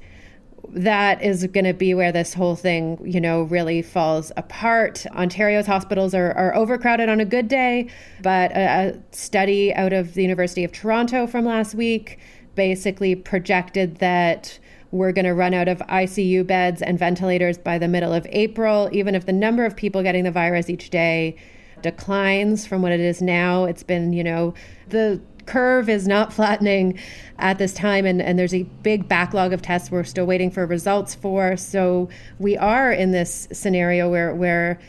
that 0.74 1.22
is 1.24 1.46
going 1.48 1.66
to 1.66 1.74
be 1.74 1.94
where 1.94 2.12
this 2.12 2.34
whole 2.34 2.56
thing, 2.56 3.00
you 3.04 3.20
know, 3.20 3.44
really 3.44 3.82
falls 3.82 4.32
apart. 4.38 5.06
Ontario's 5.12 5.66
hospitals 5.66 6.14
are, 6.14 6.32
are 6.34 6.56
overcrowded 6.56 7.10
on 7.10 7.20
a 7.20 7.26
good 7.26 7.48
day, 7.48 7.90
but 8.22 8.52
a, 8.52 8.90
a 8.90 9.16
study 9.16 9.74
out 9.74 9.94
of 9.94 10.14
the 10.14 10.22
University 10.22 10.64
of 10.64 10.72
Toronto 10.72 11.28
from 11.28 11.46
last 11.46 11.76
week 11.76 12.20
basically 12.56 13.16
projected 13.16 13.98
that 13.98 14.60
we're 14.92 15.12
going 15.12 15.26
to 15.26 15.34
run 15.34 15.54
out 15.54 15.68
of 15.68 15.80
ICU 15.80 16.46
beds 16.46 16.82
and 16.82 16.98
ventilators 16.98 17.58
by 17.58 17.78
the 17.78 17.88
middle 17.88 18.14
of 18.14 18.26
April, 18.32 18.90
even 18.92 19.16
if 19.16 19.26
the 19.26 19.34
number 19.34 19.66
of 19.66 19.76
people 19.76 20.02
getting 20.02 20.24
the 20.24 20.32
virus 20.32 20.70
each 20.70 20.90
day 20.90 21.36
declines 21.82 22.66
from 22.66 22.82
what 22.82 22.92
it 22.92 23.00
is 23.00 23.22
now. 23.22 23.66
It's 23.66 23.84
been, 23.84 24.14
you 24.14 24.24
know, 24.24 24.54
the 24.88 25.22
curve 25.50 25.90
is 25.90 26.08
not 26.08 26.32
flattening 26.38 26.98
at 27.38 27.58
this 27.58 27.74
time 27.74 28.06
and, 28.06 28.22
and 28.22 28.38
there's 28.38 28.54
a 28.54 28.64
big 28.84 29.08
backlog 29.08 29.54
of 29.54 29.62
tests 29.62 29.92
we're 29.92 30.04
still 30.04 30.26
waiting 30.26 30.52
for 30.52 30.66
results 30.66 31.16
for. 31.16 31.58
So 31.58 32.10
we 32.38 32.58
are 32.58 32.92
in 32.92 33.12
this 33.12 33.48
scenario 33.52 34.10
where 34.10 34.34
where 34.34 34.80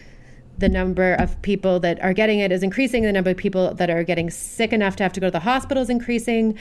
the 0.58 0.68
number 0.68 1.14
of 1.14 1.40
people 1.42 1.80
that 1.80 2.00
are 2.02 2.12
getting 2.12 2.38
it 2.38 2.52
is 2.52 2.62
increasing 2.62 3.02
the 3.02 3.12
number 3.12 3.30
of 3.30 3.36
people 3.36 3.74
that 3.74 3.88
are 3.88 4.04
getting 4.04 4.28
sick 4.30 4.72
enough 4.72 4.94
to 4.96 5.02
have 5.02 5.12
to 5.14 5.20
go 5.20 5.26
to 5.26 5.30
the 5.30 5.40
hospital 5.40 5.82
is 5.82 5.90
increasing. 5.90 6.56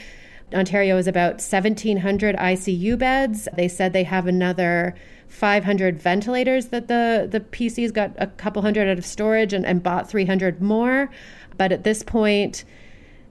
Ontario 0.53 0.97
is 0.97 1.05
about 1.05 1.33
1700 1.33 2.35
icu 2.37 2.97
beds. 2.97 3.47
They 3.55 3.67
said 3.67 3.93
they 3.93 4.05
have 4.05 4.25
another 4.25 4.95
500 5.27 6.01
ventilators 6.01 6.67
that 6.67 6.87
the 6.87 7.27
the 7.29 7.39
pc's 7.39 7.91
got 7.91 8.11
a 8.17 8.25
couple 8.25 8.63
hundred 8.63 8.89
out 8.89 8.97
of 8.97 9.05
storage 9.05 9.53
and, 9.53 9.65
and 9.65 9.83
bought 9.83 10.09
300 10.09 10.61
more. 10.61 11.11
But 11.57 11.71
at 11.71 11.83
this 11.83 12.01
point 12.01 12.63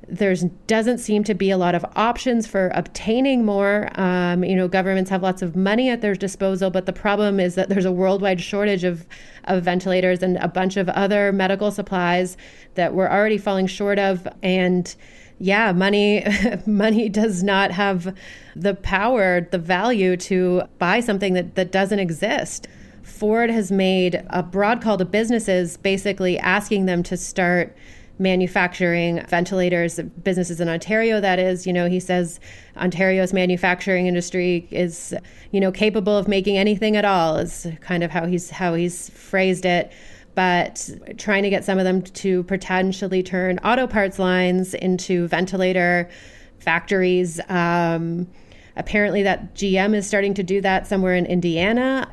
there's 0.08 0.44
doesn't 0.66 0.98
seem 0.98 1.22
to 1.24 1.34
be 1.34 1.50
a 1.50 1.58
lot 1.58 1.74
of 1.74 1.84
options 1.94 2.46
for 2.46 2.70
obtaining 2.74 3.44
more. 3.44 3.88
Um, 3.94 4.42
you 4.42 4.56
know, 4.56 4.66
governments 4.66 5.10
have 5.10 5.22
lots 5.22 5.42
of 5.42 5.54
money 5.54 5.90
at 5.90 6.00
their 6.00 6.14
disposal, 6.14 6.70
but 6.70 6.86
the 6.86 6.92
problem 6.92 7.38
is 7.38 7.54
that 7.56 7.68
there's 7.68 7.84
a 7.84 7.92
worldwide 7.92 8.40
shortage 8.40 8.84
of 8.84 9.06
of 9.44 9.62
ventilators 9.62 10.22
and 10.22 10.36
a 10.38 10.48
bunch 10.48 10.76
of 10.76 10.88
other 10.90 11.32
medical 11.32 11.70
supplies 11.70 12.36
that 12.74 12.94
we're 12.94 13.08
already 13.08 13.38
falling 13.38 13.66
short 13.66 13.98
of. 13.98 14.26
And 14.42 14.94
yeah, 15.38 15.72
money 15.72 16.24
money 16.66 17.08
does 17.08 17.42
not 17.42 17.70
have 17.72 18.16
the 18.56 18.74
power, 18.74 19.42
the 19.50 19.58
value 19.58 20.16
to 20.16 20.62
buy 20.78 21.00
something 21.00 21.34
that 21.34 21.54
that 21.54 21.70
doesn't 21.70 21.98
exist. 21.98 22.66
Ford 23.02 23.50
has 23.50 23.72
made 23.72 24.24
a 24.30 24.42
broad 24.42 24.80
call 24.80 24.96
to 24.98 25.04
businesses, 25.04 25.76
basically 25.76 26.38
asking 26.38 26.86
them 26.86 27.02
to 27.04 27.16
start 27.16 27.76
manufacturing 28.18 29.24
ventilators, 29.26 30.00
businesses 30.22 30.60
in 30.60 30.68
Ontario, 30.68 31.20
that 31.20 31.38
is. 31.38 31.66
You 31.66 31.72
know, 31.72 31.88
he 31.88 32.00
says 32.00 32.40
Ontario's 32.76 33.32
manufacturing 33.32 34.06
industry 34.06 34.66
is, 34.70 35.14
you 35.52 35.60
know, 35.60 35.70
capable 35.72 36.16
of 36.16 36.28
making 36.28 36.56
anything 36.56 36.96
at 36.96 37.04
all, 37.04 37.36
is 37.36 37.66
kind 37.80 38.02
of 38.02 38.10
how 38.10 38.26
he's 38.26 38.50
how 38.50 38.74
he's 38.74 39.10
phrased 39.10 39.64
it. 39.64 39.92
But 40.34 40.88
trying 41.16 41.42
to 41.42 41.50
get 41.50 41.64
some 41.64 41.78
of 41.78 41.84
them 41.84 42.02
to 42.02 42.44
potentially 42.44 43.22
turn 43.22 43.58
auto 43.60 43.86
parts 43.86 44.18
lines 44.18 44.74
into 44.74 45.26
ventilator 45.26 46.08
factories. 46.60 47.40
Um, 47.48 48.28
apparently, 48.76 49.22
that 49.24 49.54
GM 49.54 49.94
is 49.94 50.06
starting 50.06 50.34
to 50.34 50.42
do 50.42 50.60
that 50.60 50.86
somewhere 50.86 51.14
in 51.14 51.26
Indiana 51.26 52.12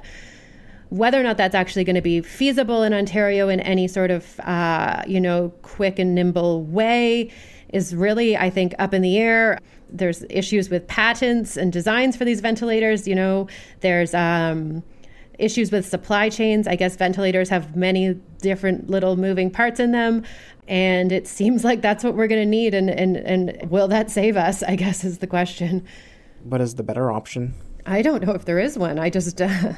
whether 0.90 1.20
or 1.20 1.24
not 1.24 1.38
that's 1.38 1.56
actually 1.56 1.84
going 1.84 1.96
to 1.96 2.02
be 2.02 2.22
feasible 2.22 2.84
in 2.84 2.94
Ontario 2.94 3.50
in 3.50 3.60
any 3.62 3.88
sort 3.88 4.12
of, 4.12 4.40
uh, 4.42 5.04
you 5.08 5.20
know, 5.20 5.52
quick 5.62 6.00
and 6.00 6.16
nimble 6.16 6.64
way 6.64 7.32
is 7.74 7.96
really, 7.96 8.38
I 8.38 8.50
think, 8.50 8.74
up 8.80 8.94
in 8.94 9.02
the 9.02 9.18
air. 9.18 9.60
There's 9.90 10.24
issues 10.30 10.70
with 10.70 10.88
patents 10.88 11.58
and 11.58 11.72
designs 11.74 12.16
for 12.16 12.26
these 12.26 12.40
ventilators. 12.40 13.08
You 13.08 13.16
know, 13.16 13.48
there's 13.82 14.14
um, 14.14 14.84
issues 15.40 15.72
with 15.72 15.86
supply 15.88 16.30
chains. 16.30 16.68
I 16.68 16.76
guess 16.76 16.96
ventilators 16.96 17.50
have 17.50 17.76
many 17.76 18.14
different 18.42 18.90
little 18.90 19.18
moving 19.18 19.50
parts 19.50 19.80
in 19.80 19.92
them. 19.92 20.24
And 20.68 21.12
it 21.12 21.28
seems 21.28 21.64
like 21.64 21.82
that's 21.82 22.04
what 22.04 22.16
we're 22.16 22.28
going 22.28 22.42
to 22.42 22.50
need. 22.50 22.74
And, 22.74 22.90
and, 22.90 23.18
and 23.18 23.70
will 23.70 23.88
that 23.90 24.10
save 24.10 24.38
us? 24.38 24.64
I 24.64 24.76
guess 24.76 25.04
is 25.04 25.18
the 25.20 25.28
question. 25.28 25.86
what 26.44 26.62
is 26.62 26.76
the 26.76 26.84
better 26.84 27.12
option 27.12 27.54
I 27.88 28.02
don't 28.02 28.26
know 28.26 28.34
if 28.34 28.46
there 28.46 28.60
is 28.60 28.78
one. 28.78 28.98
I 28.98 29.10
just. 29.10 29.42
Uh, 29.42 29.74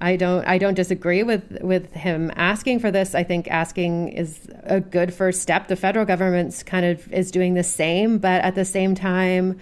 I 0.00 0.16
don't 0.16 0.44
I 0.46 0.58
don't 0.58 0.74
disagree 0.74 1.22
with 1.22 1.58
with 1.62 1.92
him 1.92 2.30
asking 2.36 2.80
for 2.80 2.90
this. 2.90 3.14
I 3.14 3.24
think 3.24 3.48
asking 3.48 4.08
is 4.08 4.48
a 4.64 4.80
good 4.80 5.14
first 5.14 5.40
step. 5.40 5.68
The 5.68 5.76
federal 5.76 6.04
government's 6.04 6.62
kind 6.62 6.84
of 6.84 7.10
is 7.12 7.30
doing 7.30 7.54
the 7.54 7.64
same, 7.64 8.18
but 8.18 8.42
at 8.42 8.54
the 8.54 8.64
same 8.64 8.94
time 8.94 9.58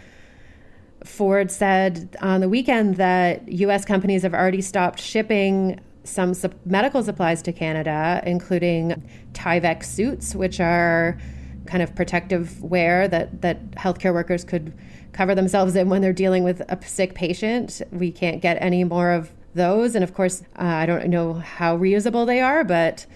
Ford 1.05 1.51
said 1.51 2.17
on 2.21 2.41
the 2.41 2.49
weekend 2.49 2.97
that 2.97 3.47
US 3.49 3.85
companies 3.85 4.23
have 4.23 4.35
already 4.35 4.63
stopped 4.63 5.01
shipping 5.01 5.81
some 6.03 6.35
sup- 6.35 6.55
medical 6.67 7.03
supplies 7.03 7.43
to 7.43 7.53
Canada, 7.53 8.23
including 8.27 9.03
Tyvek 9.33 9.85
suits, 9.85 10.35
which 10.35 10.61
are 10.61 11.19
kind 11.67 11.83
of 11.83 11.95
protective 11.95 12.63
wear 12.63 13.09
that 13.09 13.41
that 13.43 13.71
healthcare 13.73 14.13
workers 14.13 14.45
could 14.45 14.73
cover 15.13 15.35
themselves 15.35 15.77
in 15.77 15.89
when 15.89 16.03
they're 16.03 16.13
dealing 16.13 16.43
with 16.43 16.61
a 16.69 16.79
sick 16.85 17.15
patient. 17.15 17.81
We 17.93 18.11
can't 18.11 18.43
get 18.43 18.59
any 18.61 18.83
more 18.85 19.13
of 19.13 19.31
those. 19.55 19.95
And 19.95 20.05
of 20.05 20.15
course, 20.15 20.43
uh, 20.59 20.65
I 20.65 20.87
don't 20.87 21.09
know 21.09 21.35
how 21.35 21.77
reusable 21.77 22.27
they 22.27 22.41
are, 22.41 22.65
but 22.65 23.07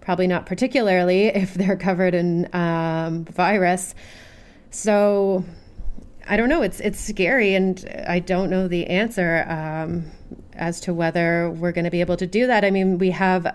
probably 0.00 0.26
not 0.26 0.46
particularly 0.46 1.26
if 1.42 1.54
they're 1.54 1.76
covered 1.76 2.14
in 2.14 2.54
um, 2.54 3.24
virus. 3.24 3.94
So 4.70 5.44
I 6.28 6.36
don't 6.36 6.48
know. 6.48 6.62
It's 6.62 6.80
it's 6.80 6.98
scary, 6.98 7.54
and 7.54 8.04
I 8.08 8.18
don't 8.18 8.50
know 8.50 8.68
the 8.68 8.86
answer 8.86 9.44
um, 9.48 10.10
as 10.54 10.80
to 10.80 10.94
whether 10.94 11.50
we're 11.50 11.72
going 11.72 11.84
to 11.84 11.90
be 11.90 12.00
able 12.00 12.16
to 12.16 12.26
do 12.26 12.46
that. 12.46 12.64
I 12.64 12.70
mean, 12.70 12.98
we 12.98 13.10
have 13.10 13.54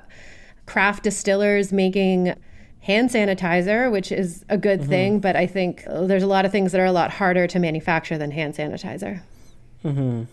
craft 0.65 1.03
distillers 1.03 1.71
making 1.71 2.35
hand 2.81 3.09
sanitizer, 3.09 3.91
which 3.91 4.11
is 4.11 4.45
a 4.49 4.57
good 4.57 4.81
mm-hmm. 4.81 4.89
thing, 4.89 5.19
but 5.19 5.35
I 5.35 5.47
think 5.47 5.83
there's 5.85 6.23
a 6.23 6.27
lot 6.27 6.45
of 6.45 6.51
things 6.51 6.71
that 6.71 6.79
are 6.79 6.85
a 6.85 6.91
lot 6.91 7.11
harder 7.11 7.47
to 7.47 7.59
manufacture 7.59 8.17
than 8.17 8.31
hand 8.31 8.55
sanitizer. 8.55 9.21
Mm-hmm. 9.83 10.23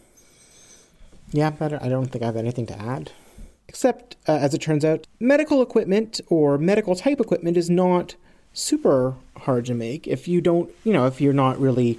Yeah, 1.36 1.50
but 1.50 1.82
I 1.82 1.90
don't 1.90 2.06
think 2.06 2.22
I 2.22 2.26
have 2.26 2.36
anything 2.36 2.64
to 2.68 2.80
add. 2.80 3.12
Except, 3.68 4.16
uh, 4.26 4.32
as 4.32 4.54
it 4.54 4.62
turns 4.62 4.86
out, 4.86 5.06
medical 5.20 5.60
equipment 5.60 6.18
or 6.28 6.56
medical 6.56 6.96
type 6.96 7.20
equipment 7.20 7.58
is 7.58 7.68
not 7.68 8.14
super 8.54 9.16
hard 9.36 9.66
to 9.66 9.74
make 9.74 10.06
if 10.06 10.26
you 10.26 10.40
don't, 10.40 10.70
you 10.82 10.94
know, 10.94 11.06
if 11.06 11.20
you're 11.20 11.34
not 11.34 11.60
really 11.60 11.98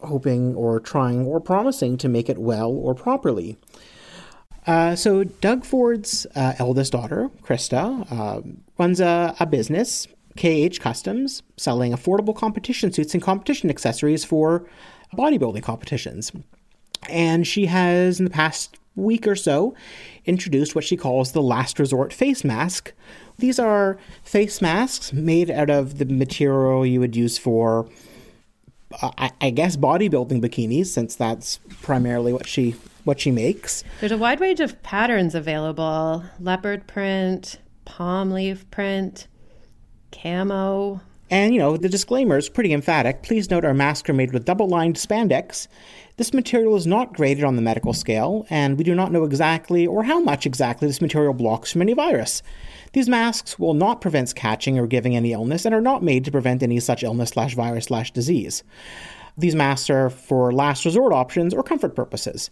hoping 0.00 0.54
or 0.54 0.80
trying 0.80 1.26
or 1.26 1.40
promising 1.40 1.98
to 1.98 2.08
make 2.08 2.30
it 2.30 2.38
well 2.38 2.70
or 2.70 2.94
properly. 2.94 3.58
Uh, 4.66 4.96
so, 4.96 5.24
Doug 5.24 5.66
Ford's 5.66 6.26
uh, 6.34 6.54
eldest 6.58 6.92
daughter, 6.92 7.28
Krista, 7.42 8.10
uh, 8.10 8.40
runs 8.78 8.98
a, 8.98 9.36
a 9.38 9.44
business, 9.44 10.08
KH 10.38 10.80
Customs, 10.80 11.42
selling 11.58 11.92
affordable 11.92 12.34
competition 12.34 12.90
suits 12.94 13.12
and 13.12 13.22
competition 13.22 13.68
accessories 13.68 14.24
for 14.24 14.66
bodybuilding 15.14 15.62
competitions. 15.62 16.32
And 17.10 17.46
she 17.46 17.66
has, 17.66 18.18
in 18.18 18.24
the 18.24 18.30
past 18.30 18.78
week 18.96 19.26
or 19.26 19.36
so, 19.36 19.74
introduced 20.24 20.74
what 20.74 20.84
she 20.84 20.96
calls 20.96 21.32
the 21.32 21.42
last 21.42 21.78
resort 21.78 22.12
face 22.12 22.44
mask. 22.44 22.92
These 23.38 23.58
are 23.58 23.98
face 24.22 24.62
masks 24.62 25.12
made 25.12 25.50
out 25.50 25.70
of 25.70 25.98
the 25.98 26.04
material 26.04 26.86
you 26.86 27.00
would 27.00 27.16
use 27.16 27.36
for 27.36 27.88
I, 29.02 29.32
I 29.40 29.50
guess 29.50 29.76
bodybuilding 29.76 30.40
bikinis, 30.40 30.86
since 30.86 31.16
that's 31.16 31.58
primarily 31.82 32.32
what 32.32 32.46
she 32.46 32.76
what 33.04 33.20
she 33.20 33.30
makes. 33.30 33.84
There's 34.00 34.12
a 34.12 34.18
wide 34.18 34.40
range 34.40 34.60
of 34.60 34.80
patterns 34.82 35.34
available: 35.34 36.24
leopard 36.38 36.86
print, 36.86 37.58
palm 37.84 38.30
leaf 38.30 38.70
print, 38.70 39.26
camo. 40.12 41.00
And 41.30 41.52
you 41.54 41.58
know 41.58 41.76
the 41.76 41.88
disclaimer 41.88 42.36
is 42.38 42.48
pretty 42.48 42.72
emphatic. 42.72 43.22
Please 43.22 43.50
note 43.50 43.64
our 43.64 43.74
masks 43.74 44.08
are 44.08 44.14
made 44.14 44.32
with 44.32 44.44
double-lined 44.44 44.96
spandex. 44.96 45.66
This 46.16 46.32
material 46.32 46.76
is 46.76 46.86
not 46.86 47.12
graded 47.12 47.42
on 47.42 47.56
the 47.56 47.62
medical 47.62 47.92
scale, 47.92 48.46
and 48.48 48.78
we 48.78 48.84
do 48.84 48.94
not 48.94 49.10
know 49.10 49.24
exactly 49.24 49.84
or 49.84 50.04
how 50.04 50.20
much 50.20 50.46
exactly 50.46 50.86
this 50.86 51.00
material 51.00 51.34
blocks 51.34 51.72
from 51.72 51.82
any 51.82 51.92
virus. 51.92 52.40
These 52.92 53.08
masks 53.08 53.58
will 53.58 53.74
not 53.74 54.00
prevent 54.00 54.32
catching 54.36 54.78
or 54.78 54.86
giving 54.86 55.16
any 55.16 55.32
illness 55.32 55.64
and 55.64 55.74
are 55.74 55.80
not 55.80 56.04
made 56.04 56.24
to 56.24 56.30
prevent 56.30 56.62
any 56.62 56.78
such 56.78 57.02
illness 57.02 57.30
slash 57.30 57.56
virus 57.56 57.86
slash 57.86 58.12
disease. 58.12 58.62
These 59.36 59.56
masks 59.56 59.90
are 59.90 60.08
for 60.08 60.52
last 60.52 60.84
resort 60.84 61.12
options 61.12 61.52
or 61.52 61.64
comfort 61.64 61.96
purposes. 61.96 62.48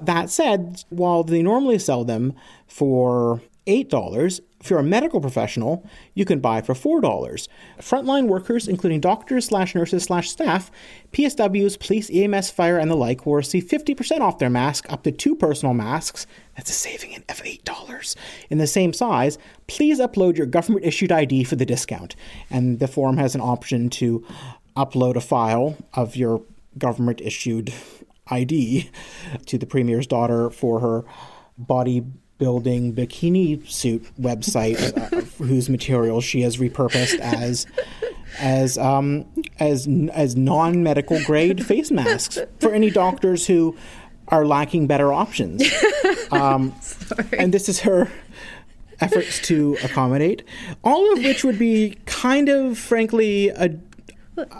That 0.00 0.30
said, 0.30 0.82
while 0.88 1.22
they 1.22 1.42
normally 1.42 1.78
sell 1.78 2.04
them 2.04 2.32
for 2.66 3.42
$8, 3.66 4.40
if 4.62 4.70
you're 4.70 4.78
a 4.78 4.84
medical 4.84 5.20
professional, 5.20 5.84
you 6.14 6.24
can 6.24 6.38
buy 6.38 6.60
for 6.60 6.72
$4. 6.72 7.48
Frontline 7.80 8.28
workers, 8.28 8.68
including 8.68 9.00
doctors 9.00 9.46
slash 9.46 9.74
nurses 9.74 10.04
slash 10.04 10.30
staff, 10.30 10.70
PSWs, 11.12 11.78
police, 11.80 12.08
EMS, 12.12 12.50
fire, 12.50 12.78
and 12.78 12.88
the 12.88 12.94
like, 12.94 13.26
will 13.26 13.34
receive 13.34 13.64
50% 13.64 14.20
off 14.20 14.38
their 14.38 14.48
mask 14.48 14.86
up 14.88 15.02
to 15.02 15.10
two 15.10 15.34
personal 15.34 15.74
masks. 15.74 16.28
That's 16.56 16.70
a 16.70 16.74
saving 16.74 17.16
of 17.28 17.42
$8. 17.42 18.16
In 18.50 18.58
the 18.58 18.68
same 18.68 18.92
size, 18.92 19.36
please 19.66 19.98
upload 19.98 20.36
your 20.36 20.46
government 20.46 20.86
issued 20.86 21.10
ID 21.10 21.42
for 21.42 21.56
the 21.56 21.66
discount. 21.66 22.14
And 22.48 22.78
the 22.78 22.86
form 22.86 23.16
has 23.16 23.34
an 23.34 23.40
option 23.40 23.90
to 23.90 24.24
upload 24.76 25.16
a 25.16 25.20
file 25.20 25.76
of 25.94 26.14
your 26.14 26.42
government 26.78 27.20
issued 27.20 27.72
ID 28.28 28.90
to 29.46 29.58
the 29.58 29.66
Premier's 29.66 30.06
daughter 30.06 30.50
for 30.50 30.78
her 30.78 31.04
body 31.58 32.04
building 32.42 32.92
bikini 32.92 33.64
suit 33.70 34.04
website 34.20 34.80
uh, 34.98 35.20
whose 35.44 35.68
materials 35.68 36.24
she 36.24 36.40
has 36.40 36.56
repurposed 36.56 37.20
as 37.20 37.66
as 38.40 38.76
um, 38.78 39.24
as 39.60 39.86
as 40.12 40.34
non 40.34 40.82
medical 40.82 41.22
grade 41.22 41.64
face 41.64 41.92
masks 41.92 42.40
for 42.58 42.72
any 42.74 42.90
doctors 42.90 43.46
who 43.46 43.76
are 44.26 44.44
lacking 44.44 44.86
better 44.88 45.12
options. 45.12 45.62
Um, 46.32 46.74
and 47.38 47.52
this 47.52 47.68
is 47.68 47.80
her 47.80 48.10
efforts 49.02 49.38
to 49.48 49.76
accommodate, 49.84 50.42
all 50.82 51.12
of 51.12 51.18
which 51.18 51.44
would 51.44 51.58
be 51.58 51.98
kind 52.06 52.48
of, 52.48 52.78
frankly, 52.78 53.50
a, 53.50 53.76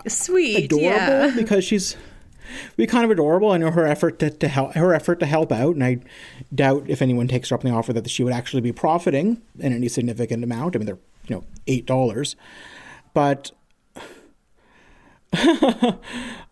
sweet, 0.06 0.66
adorable 0.66 0.90
yeah. 0.90 1.32
because 1.34 1.64
she's 1.64 1.96
be 2.76 2.86
kind 2.86 3.04
of 3.04 3.10
adorable. 3.10 3.50
I 3.50 3.58
know 3.58 3.70
her 3.70 3.86
effort 3.86 4.18
to, 4.20 4.30
to 4.30 4.48
help 4.48 4.74
her 4.74 4.94
effort 4.94 5.20
to 5.20 5.26
help 5.26 5.52
out, 5.52 5.74
and 5.74 5.84
I 5.84 5.98
doubt 6.54 6.84
if 6.88 7.02
anyone 7.02 7.28
takes 7.28 7.50
her 7.50 7.54
up 7.54 7.64
on 7.64 7.70
the 7.70 7.76
offer 7.76 7.92
that 7.92 8.08
she 8.10 8.24
would 8.24 8.32
actually 8.32 8.62
be 8.62 8.72
profiting 8.72 9.42
in 9.58 9.72
any 9.72 9.88
significant 9.88 10.44
amount. 10.44 10.76
I 10.76 10.78
mean, 10.78 10.86
they're 10.86 10.98
you 11.28 11.36
know 11.36 11.44
eight 11.66 11.86
dollars, 11.86 12.36
but 13.14 13.52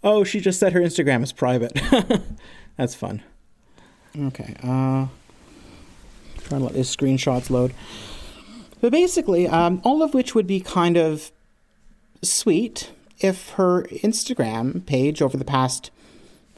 oh, 0.02 0.24
she 0.24 0.40
just 0.40 0.58
said 0.58 0.72
her 0.72 0.80
Instagram 0.80 1.22
is 1.22 1.32
private. 1.32 1.78
That's 2.76 2.94
fun. 2.94 3.22
Okay, 4.18 4.56
uh, 4.62 5.06
trying 6.38 6.60
to 6.60 6.64
let 6.64 6.72
these 6.74 6.94
screenshots 6.94 7.50
load. 7.50 7.74
But 8.80 8.92
basically, 8.92 9.46
um, 9.46 9.80
all 9.84 10.02
of 10.02 10.14
which 10.14 10.34
would 10.34 10.46
be 10.46 10.60
kind 10.60 10.96
of 10.96 11.30
sweet 12.22 12.90
if 13.20 13.50
her 13.50 13.84
Instagram 13.84 14.84
page 14.86 15.22
over 15.22 15.36
the 15.36 15.44
past 15.44 15.90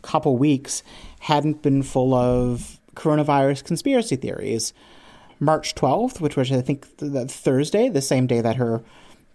couple 0.03 0.37
weeks 0.37 0.83
hadn't 1.21 1.63
been 1.63 1.83
full 1.83 2.15
of 2.15 2.79
coronavirus 2.95 3.65
conspiracy 3.65 4.17
theories. 4.17 4.73
March 5.41 5.75
12th, 5.75 6.21
which 6.21 6.37
was, 6.37 6.53
I 6.53 6.61
think, 6.61 6.87
Thursday, 6.87 7.89
the 7.89 8.03
same 8.03 8.27
day 8.27 8.41
that 8.41 8.57
her 8.57 8.83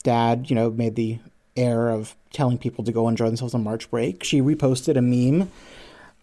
dad, 0.03 0.49
you 0.49 0.55
know, 0.55 0.69
made 0.69 0.95
the 0.95 1.19
error 1.55 1.89
of 1.89 2.15
telling 2.31 2.57
people 2.57 2.83
to 2.85 2.91
go 2.91 3.07
enjoy 3.07 3.25
themselves 3.25 3.53
on 3.53 3.63
March 3.63 3.89
break, 3.89 4.23
she 4.23 4.41
reposted 4.41 4.95
a 4.95 5.01
meme 5.01 5.51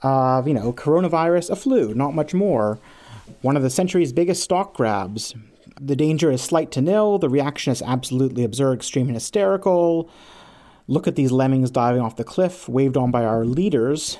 of, 0.02 0.48
you 0.48 0.54
know, 0.54 0.72
coronavirus, 0.72 1.50
a 1.50 1.56
flu, 1.56 1.92
not 1.94 2.14
much 2.14 2.32
more. 2.32 2.78
One 3.42 3.56
of 3.56 3.62
the 3.62 3.70
century's 3.70 4.12
biggest 4.12 4.42
stock 4.42 4.74
grabs. 4.74 5.34
The 5.80 5.96
danger 5.96 6.30
is 6.30 6.40
slight 6.40 6.70
to 6.72 6.80
nil. 6.80 7.18
The 7.18 7.28
reaction 7.28 7.72
is 7.72 7.82
absolutely 7.82 8.44
absurd, 8.44 8.74
extreme, 8.74 9.08
and 9.08 9.16
hysterical. 9.16 10.08
Look 10.86 11.06
at 11.08 11.16
these 11.16 11.32
lemmings 11.32 11.70
diving 11.70 12.02
off 12.02 12.16
the 12.16 12.24
cliff, 12.24 12.68
waved 12.68 12.96
on 12.96 13.10
by 13.10 13.24
our 13.24 13.44
leaders. 13.44 14.18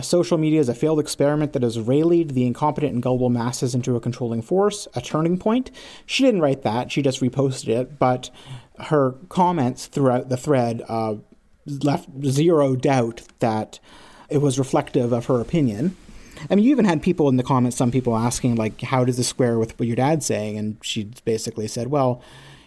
Social 0.00 0.38
media 0.38 0.60
is 0.60 0.68
a 0.68 0.74
failed 0.74 1.00
experiment 1.00 1.52
that 1.52 1.62
has 1.62 1.78
rallied 1.78 2.30
the 2.30 2.46
incompetent 2.46 2.94
and 2.94 3.02
gullible 3.02 3.28
masses 3.28 3.74
into 3.74 3.96
a 3.96 4.00
controlling 4.00 4.40
force, 4.40 4.88
a 4.94 5.00
turning 5.00 5.36
point. 5.36 5.70
She 6.06 6.22
didn't 6.22 6.40
write 6.40 6.62
that, 6.62 6.90
she 6.90 7.02
just 7.02 7.20
reposted 7.20 7.68
it, 7.68 7.98
but 7.98 8.30
her 8.78 9.12
comments 9.28 9.86
throughout 9.86 10.28
the 10.28 10.36
thread 10.36 10.82
uh, 10.88 11.16
left 11.66 12.08
zero 12.24 12.76
doubt 12.76 13.22
that 13.40 13.78
it 14.30 14.38
was 14.38 14.58
reflective 14.58 15.12
of 15.12 15.26
her 15.26 15.40
opinion. 15.40 15.96
I 16.48 16.54
mean, 16.54 16.64
you 16.64 16.70
even 16.70 16.86
had 16.86 17.02
people 17.02 17.28
in 17.28 17.36
the 17.36 17.42
comments, 17.42 17.76
some 17.76 17.90
people 17.90 18.16
asking, 18.16 18.54
like, 18.54 18.80
how 18.80 19.04
does 19.04 19.18
this 19.18 19.28
square 19.28 19.58
with 19.58 19.78
what 19.78 19.86
your 19.86 19.96
dad's 19.96 20.24
saying? 20.24 20.56
And 20.56 20.78
she 20.80 21.10
basically 21.24 21.68
said, 21.68 21.88
well, 21.88 22.22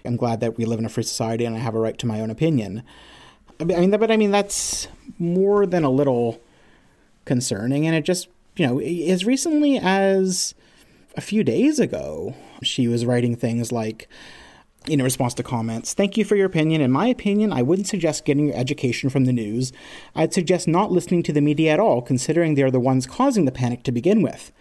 I'm 0.05 0.17
glad 0.17 0.41
that 0.41 0.57
we 0.57 0.65
live 0.65 0.77
in 0.77 0.85
a 0.85 0.89
free 0.89 1.03
society 1.03 1.45
and 1.45 1.55
I 1.55 1.59
have 1.59 1.73
a 1.73 1.79
right 1.79 1.97
to 1.97 2.05
my 2.05 2.19
own 2.19 2.29
opinion. 2.29 2.83
I 3.59 3.63
mean, 3.63 3.91
but 3.91 4.11
I 4.11 4.17
mean, 4.17 4.31
that's 4.31 4.87
more 5.19 5.65
than 5.65 5.83
a 5.83 5.89
little 5.89 6.41
concerning. 7.25 7.85
And 7.87 7.95
it 7.95 8.03
just, 8.03 8.27
you 8.55 8.67
know, 8.67 8.79
as 8.79 9.25
recently 9.25 9.77
as 9.77 10.55
a 11.15 11.21
few 11.21 11.43
days 11.43 11.79
ago, 11.79 12.35
she 12.61 12.87
was 12.87 13.05
writing 13.05 13.35
things 13.35 13.71
like, 13.71 14.07
in 14.87 15.01
response 15.01 15.33
to 15.35 15.43
comments, 15.43 15.93
thank 15.93 16.17
you 16.17 16.25
for 16.25 16.35
your 16.35 16.45
opinion. 16.45 16.81
In 16.81 16.91
my 16.91 17.07
opinion, 17.07 17.53
I 17.53 17.61
wouldn't 17.61 17.87
suggest 17.87 18.25
getting 18.25 18.47
your 18.47 18.57
education 18.57 19.09
from 19.09 19.25
the 19.25 19.31
news. 19.31 19.71
I'd 20.13 20.33
suggest 20.33 20.67
not 20.67 20.91
listening 20.91 21.23
to 21.23 21.31
the 21.33 21.39
media 21.39 21.71
at 21.71 21.79
all, 21.79 22.01
considering 22.01 22.55
they 22.55 22.63
are 22.63 22.71
the 22.71 22.81
ones 22.81 23.07
causing 23.07 23.45
the 23.45 23.51
panic 23.51 23.83
to 23.83 23.93
begin 23.93 24.21
with. 24.21 24.51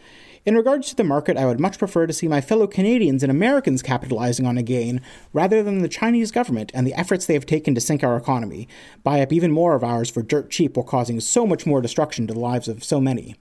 In 0.44 0.57
regards 0.57 0.88
to 0.88 0.96
the 0.96 1.05
market, 1.05 1.37
I 1.37 1.46
would 1.46 1.61
much 1.61 1.78
prefer 1.78 2.05
to 2.09 2.12
see 2.12 2.26
my 2.26 2.40
fellow 2.40 2.66
Canadians 2.66 3.22
and 3.22 3.31
Americans 3.31 3.81
capitalizing 3.81 4.44
on 4.44 4.59
a 4.59 4.62
gain 4.64 5.00
rather 5.33 5.62
than 5.62 5.83
the 5.83 5.88
Chinese 5.88 6.33
government 6.33 6.72
and 6.74 6.85
the 6.85 6.94
efforts 6.94 7.26
they 7.26 7.35
have 7.35 7.46
taken 7.46 7.76
to 7.76 7.81
sink 7.81 8.02
our 8.02 8.16
economy, 8.16 8.66
buy 9.05 9.20
up 9.20 9.33
even 9.33 9.52
more 9.52 9.76
of 9.76 9.85
ours 9.85 10.11
for 10.11 10.20
dirt 10.20 10.50
cheap 10.50 10.76
while 10.76 10.85
causing 10.85 11.20
so 11.20 11.46
much 11.46 11.64
more 11.64 11.81
destruction 11.81 12.26
to 12.26 12.35
the 12.35 12.40
lives 12.40 12.66
of 12.66 12.83
so 12.83 13.00
many. 13.00 13.37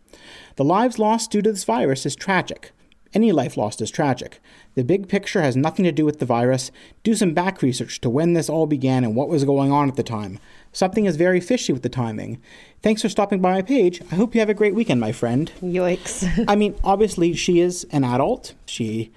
The 0.58 0.64
lives 0.64 1.00
lost 1.00 1.32
due 1.32 1.42
to 1.42 1.52
this 1.52 1.64
virus 1.64 2.06
is 2.06 2.16
tragic. 2.16 2.72
Any 3.16 3.32
life 3.32 3.58
lost 3.58 3.82
is 3.82 3.90
tragic. 3.90 4.40
The 4.76 4.84
big 4.84 5.10
picture 5.10 5.42
has 5.42 5.58
nothing 5.58 5.84
to 5.86 5.92
do 5.92 6.06
with 6.06 6.20
the 6.20 6.26
virus. 6.28 6.72
Do 7.02 7.16
some 7.16 7.34
back 7.34 7.64
research 7.64 8.00
to 8.02 8.12
when 8.12 8.34
this 8.34 8.48
all 8.48 8.68
began 8.68 9.04
and 9.04 9.16
what 9.16 9.28
was 9.28 9.44
going 9.44 9.72
on 9.72 9.90
at 9.90 9.96
the 9.96 10.04
time. 10.04 10.38
Something 10.74 11.06
is 11.06 11.18
very 11.18 11.42
fishy 11.42 11.74
with 11.74 11.84
the 11.84 11.90
timing. 11.90 12.42
Thanks 12.82 13.02
for 13.02 13.10
stopping 13.10 13.42
by 13.42 13.52
my 13.52 13.62
page. 13.62 14.02
I 14.12 14.16
hope 14.16 14.34
you 14.34 14.40
have 14.40 14.50
a 14.50 14.54
great 14.54 14.74
weekend, 14.74 15.02
my 15.02 15.12
friend. 15.12 15.52
Yikes. 15.62 16.46
I 16.48 16.56
mean, 16.56 16.76
obviously, 16.84 17.34
she 17.34 17.60
is 17.60 17.86
an 17.92 18.04
adult. 18.04 18.54
She 18.66 19.12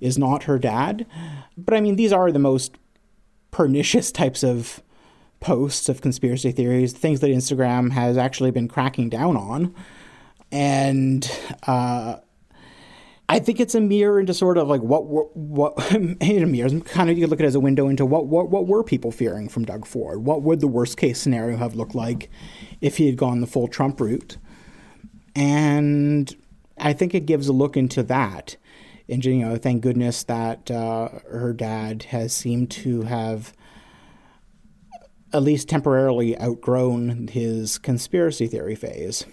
is 0.00 0.16
not 0.16 0.44
her 0.44 0.58
dad. 0.58 1.06
But 1.56 1.74
I 1.74 1.80
mean, 1.80 1.96
these 1.96 2.12
are 2.12 2.30
the 2.30 2.38
most 2.38 2.76
pernicious 3.50 4.12
types 4.12 4.44
of 4.44 4.82
posts 5.40 5.88
of 5.88 6.00
conspiracy 6.00 6.52
theories, 6.52 6.92
things 6.92 7.20
that 7.20 7.30
Instagram 7.30 7.92
has 7.92 8.16
actually 8.16 8.50
been 8.50 8.68
cracking 8.68 9.08
down 9.08 9.36
on. 9.36 9.74
And 10.52 11.30
uh, 11.66 12.16
I 13.28 13.40
think 13.40 13.58
it's 13.58 13.74
a 13.74 13.80
mirror 13.80 14.20
into 14.20 14.32
sort 14.34 14.56
of 14.56 14.68
like 14.68 14.82
what 14.82 15.06
what 15.36 15.92
in 15.94 16.42
a 16.42 16.46
mirror 16.46 16.80
kind 16.80 17.10
of 17.10 17.18
you 17.18 17.26
look 17.26 17.40
at 17.40 17.44
it 17.44 17.48
as 17.48 17.54
a 17.54 17.60
window 17.60 17.88
into 17.88 18.06
what 18.06 18.26
what 18.26 18.50
what 18.50 18.66
were 18.66 18.84
people 18.84 19.10
fearing 19.10 19.48
from 19.48 19.64
Doug 19.64 19.84
Ford? 19.84 20.24
What 20.24 20.42
would 20.42 20.60
the 20.60 20.68
worst 20.68 20.96
case 20.96 21.20
scenario 21.20 21.56
have 21.56 21.74
looked 21.74 21.94
like 21.94 22.30
if 22.80 22.98
he 22.98 23.06
had 23.06 23.16
gone 23.16 23.40
the 23.40 23.46
full 23.46 23.68
Trump 23.68 24.00
route? 24.00 24.36
And 25.34 26.34
I 26.78 26.92
think 26.92 27.14
it 27.14 27.26
gives 27.26 27.48
a 27.48 27.52
look 27.52 27.76
into 27.76 28.02
that. 28.04 28.56
And 29.08 29.24
you 29.24 29.36
know, 29.36 29.56
thank 29.56 29.82
goodness 29.82 30.24
that 30.24 30.70
uh, 30.70 31.08
her 31.30 31.52
dad 31.52 32.04
has 32.04 32.32
seemed 32.32 32.70
to 32.72 33.02
have 33.02 33.52
at 35.32 35.42
least 35.42 35.68
temporarily 35.68 36.40
outgrown 36.40 37.28
his 37.28 37.78
conspiracy 37.78 38.46
theory 38.46 38.74
phase. 38.74 39.26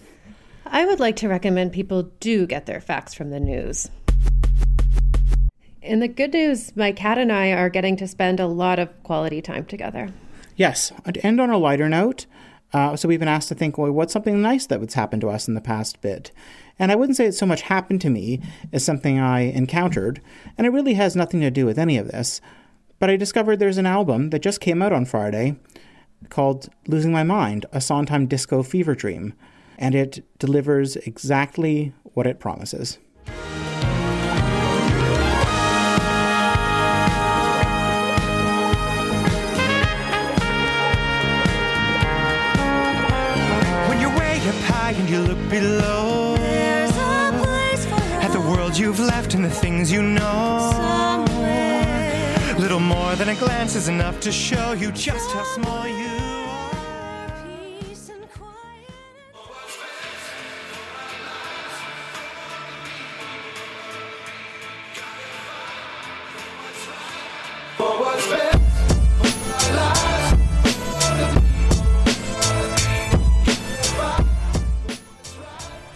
I 0.74 0.84
would 0.84 0.98
like 0.98 1.14
to 1.16 1.28
recommend 1.28 1.72
people 1.72 2.10
do 2.18 2.48
get 2.48 2.66
their 2.66 2.80
facts 2.80 3.14
from 3.14 3.30
the 3.30 3.38
news. 3.38 3.88
In 5.80 6.00
the 6.00 6.08
good 6.08 6.32
news, 6.32 6.74
my 6.74 6.90
cat 6.90 7.16
and 7.16 7.30
I 7.30 7.52
are 7.52 7.68
getting 7.68 7.96
to 7.98 8.08
spend 8.08 8.40
a 8.40 8.48
lot 8.48 8.80
of 8.80 9.00
quality 9.04 9.40
time 9.40 9.66
together. 9.66 10.08
Yes, 10.56 10.92
to 11.04 11.24
end 11.24 11.40
on 11.40 11.50
a 11.50 11.58
lighter 11.58 11.88
note, 11.88 12.26
uh, 12.72 12.96
so 12.96 13.06
we've 13.06 13.20
been 13.20 13.28
asked 13.28 13.50
to 13.50 13.54
think, 13.54 13.78
well, 13.78 13.92
what's 13.92 14.12
something 14.12 14.42
nice 14.42 14.66
that 14.66 14.80
was 14.80 14.94
happened 14.94 15.20
to 15.20 15.30
us 15.30 15.46
in 15.46 15.54
the 15.54 15.60
past 15.60 16.00
bit? 16.00 16.32
And 16.76 16.90
I 16.90 16.96
wouldn't 16.96 17.16
say 17.16 17.26
it 17.26 17.34
so 17.34 17.46
much 17.46 17.62
happened 17.62 18.00
to 18.00 18.10
me 18.10 18.40
as 18.72 18.84
something 18.84 19.20
I 19.20 19.42
encountered, 19.42 20.20
and 20.58 20.66
it 20.66 20.70
really 20.70 20.94
has 20.94 21.14
nothing 21.14 21.40
to 21.42 21.52
do 21.52 21.66
with 21.66 21.78
any 21.78 21.98
of 21.98 22.08
this. 22.08 22.40
But 22.98 23.10
I 23.10 23.16
discovered 23.16 23.60
there's 23.60 23.78
an 23.78 23.86
album 23.86 24.30
that 24.30 24.42
just 24.42 24.60
came 24.60 24.82
out 24.82 24.92
on 24.92 25.04
Friday 25.04 25.54
called 26.30 26.68
Losing 26.88 27.12
My 27.12 27.22
Mind, 27.22 27.64
a 27.70 27.80
Sondheim 27.80 28.26
disco 28.26 28.64
fever 28.64 28.96
dream, 28.96 29.34
and 29.78 29.94
it 29.94 30.24
delivers 30.38 30.96
exactly 30.96 31.92
what 32.14 32.26
it 32.26 32.38
promises. 32.40 32.98
When 43.88 44.00
you're 44.00 44.16
way 44.18 44.36
up 44.48 44.54
high 44.70 44.92
and 44.92 45.08
you 45.08 45.20
look 45.20 45.42
below, 45.50 46.36
There's 46.36 46.90
a 46.90 47.32
place 47.42 47.84
for 47.86 47.94
at 48.26 48.32
the 48.32 48.40
world 48.40 48.76
you've 48.78 49.00
left 49.00 49.34
and 49.34 49.44
the 49.44 49.50
things 49.50 49.92
you 49.92 50.02
know. 50.02 50.70
somewhere. 50.72 52.56
Little 52.58 52.80
more 52.80 53.14
than 53.16 53.28
a 53.28 53.34
glance 53.34 53.74
is 53.76 53.88
enough 53.88 54.20
to 54.20 54.32
show 54.32 54.72
you 54.72 54.90
just 54.92 55.30
how 55.32 55.44
small 55.56 55.86
you 55.86 56.33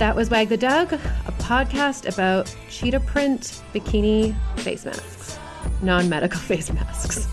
That 0.08 0.16
was 0.16 0.30
Wag 0.30 0.48
the 0.48 0.56
Dog, 0.56 0.94
a 0.94 1.32
podcast 1.32 2.08
about 2.08 2.56
cheetah 2.70 3.00
print 3.00 3.62
bikini 3.74 4.34
face 4.60 4.86
masks, 4.86 5.38
non 5.82 6.08
medical 6.08 6.40
face 6.48 6.72
masks. 6.72 7.28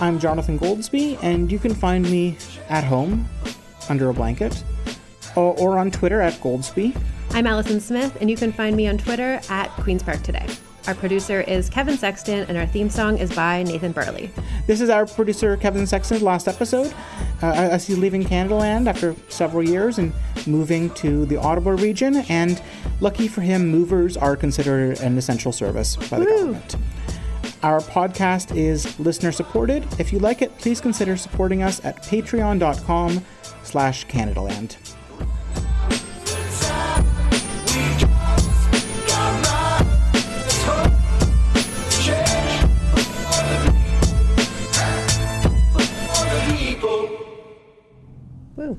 I'm 0.00 0.20
Jonathan 0.20 0.56
Goldsbie, 0.56 1.18
and 1.20 1.50
you 1.50 1.58
can 1.58 1.74
find 1.74 2.08
me 2.08 2.38
at 2.68 2.84
home 2.84 3.28
under 3.88 4.08
a 4.08 4.14
blanket 4.14 4.62
or, 5.34 5.58
or 5.58 5.78
on 5.80 5.90
Twitter 5.90 6.20
at 6.20 6.34
Goldsbie. 6.34 6.96
I'm 7.32 7.48
Allison 7.48 7.80
Smith, 7.80 8.16
and 8.20 8.30
you 8.30 8.36
can 8.36 8.52
find 8.52 8.76
me 8.76 8.86
on 8.86 8.96
Twitter 8.96 9.40
at 9.48 9.66
Queen's 9.70 10.04
Park 10.04 10.22
Today. 10.22 10.46
Our 10.86 10.94
producer 10.94 11.40
is 11.40 11.68
Kevin 11.68 11.98
Sexton, 11.98 12.46
and 12.48 12.56
our 12.56 12.66
theme 12.66 12.88
song 12.88 13.18
is 13.18 13.34
by 13.34 13.64
Nathan 13.64 13.90
Burley. 13.90 14.30
This 14.68 14.80
is 14.80 14.90
our 14.90 15.06
producer 15.06 15.56
Kevin 15.56 15.86
Sexton's 15.88 16.22
last 16.22 16.46
episode. 16.46 16.94
Uh, 17.42 17.52
as 17.52 17.86
he's 17.86 17.96
leaving 17.96 18.22
Canadaland 18.22 18.86
after 18.86 19.16
several 19.28 19.62
years 19.62 19.98
and 19.98 20.12
moving 20.46 20.90
to 20.94 21.26
the 21.26 21.36
Ottawa 21.36 21.72
region, 21.72 22.16
and 22.28 22.62
lucky 23.00 23.28
for 23.28 23.40
him, 23.40 23.68
movers 23.68 24.16
are 24.16 24.36
considered 24.36 25.00
an 25.00 25.16
essential 25.18 25.52
service 25.52 25.96
by 25.96 26.18
the 26.18 26.26
government. 26.26 26.76
Our 27.62 27.80
podcast 27.80 28.56
is 28.56 28.98
listener 28.98 29.32
supported. 29.32 29.86
If 29.98 30.12
you 30.12 30.18
like 30.18 30.40
it, 30.40 30.56
please 30.58 30.80
consider 30.80 31.16
supporting 31.16 31.62
us 31.62 31.84
at 31.84 32.02
patreon.com 32.02 33.22
slash 33.62 34.06
Canadaland. 34.06 34.76
Woo. 48.56 48.78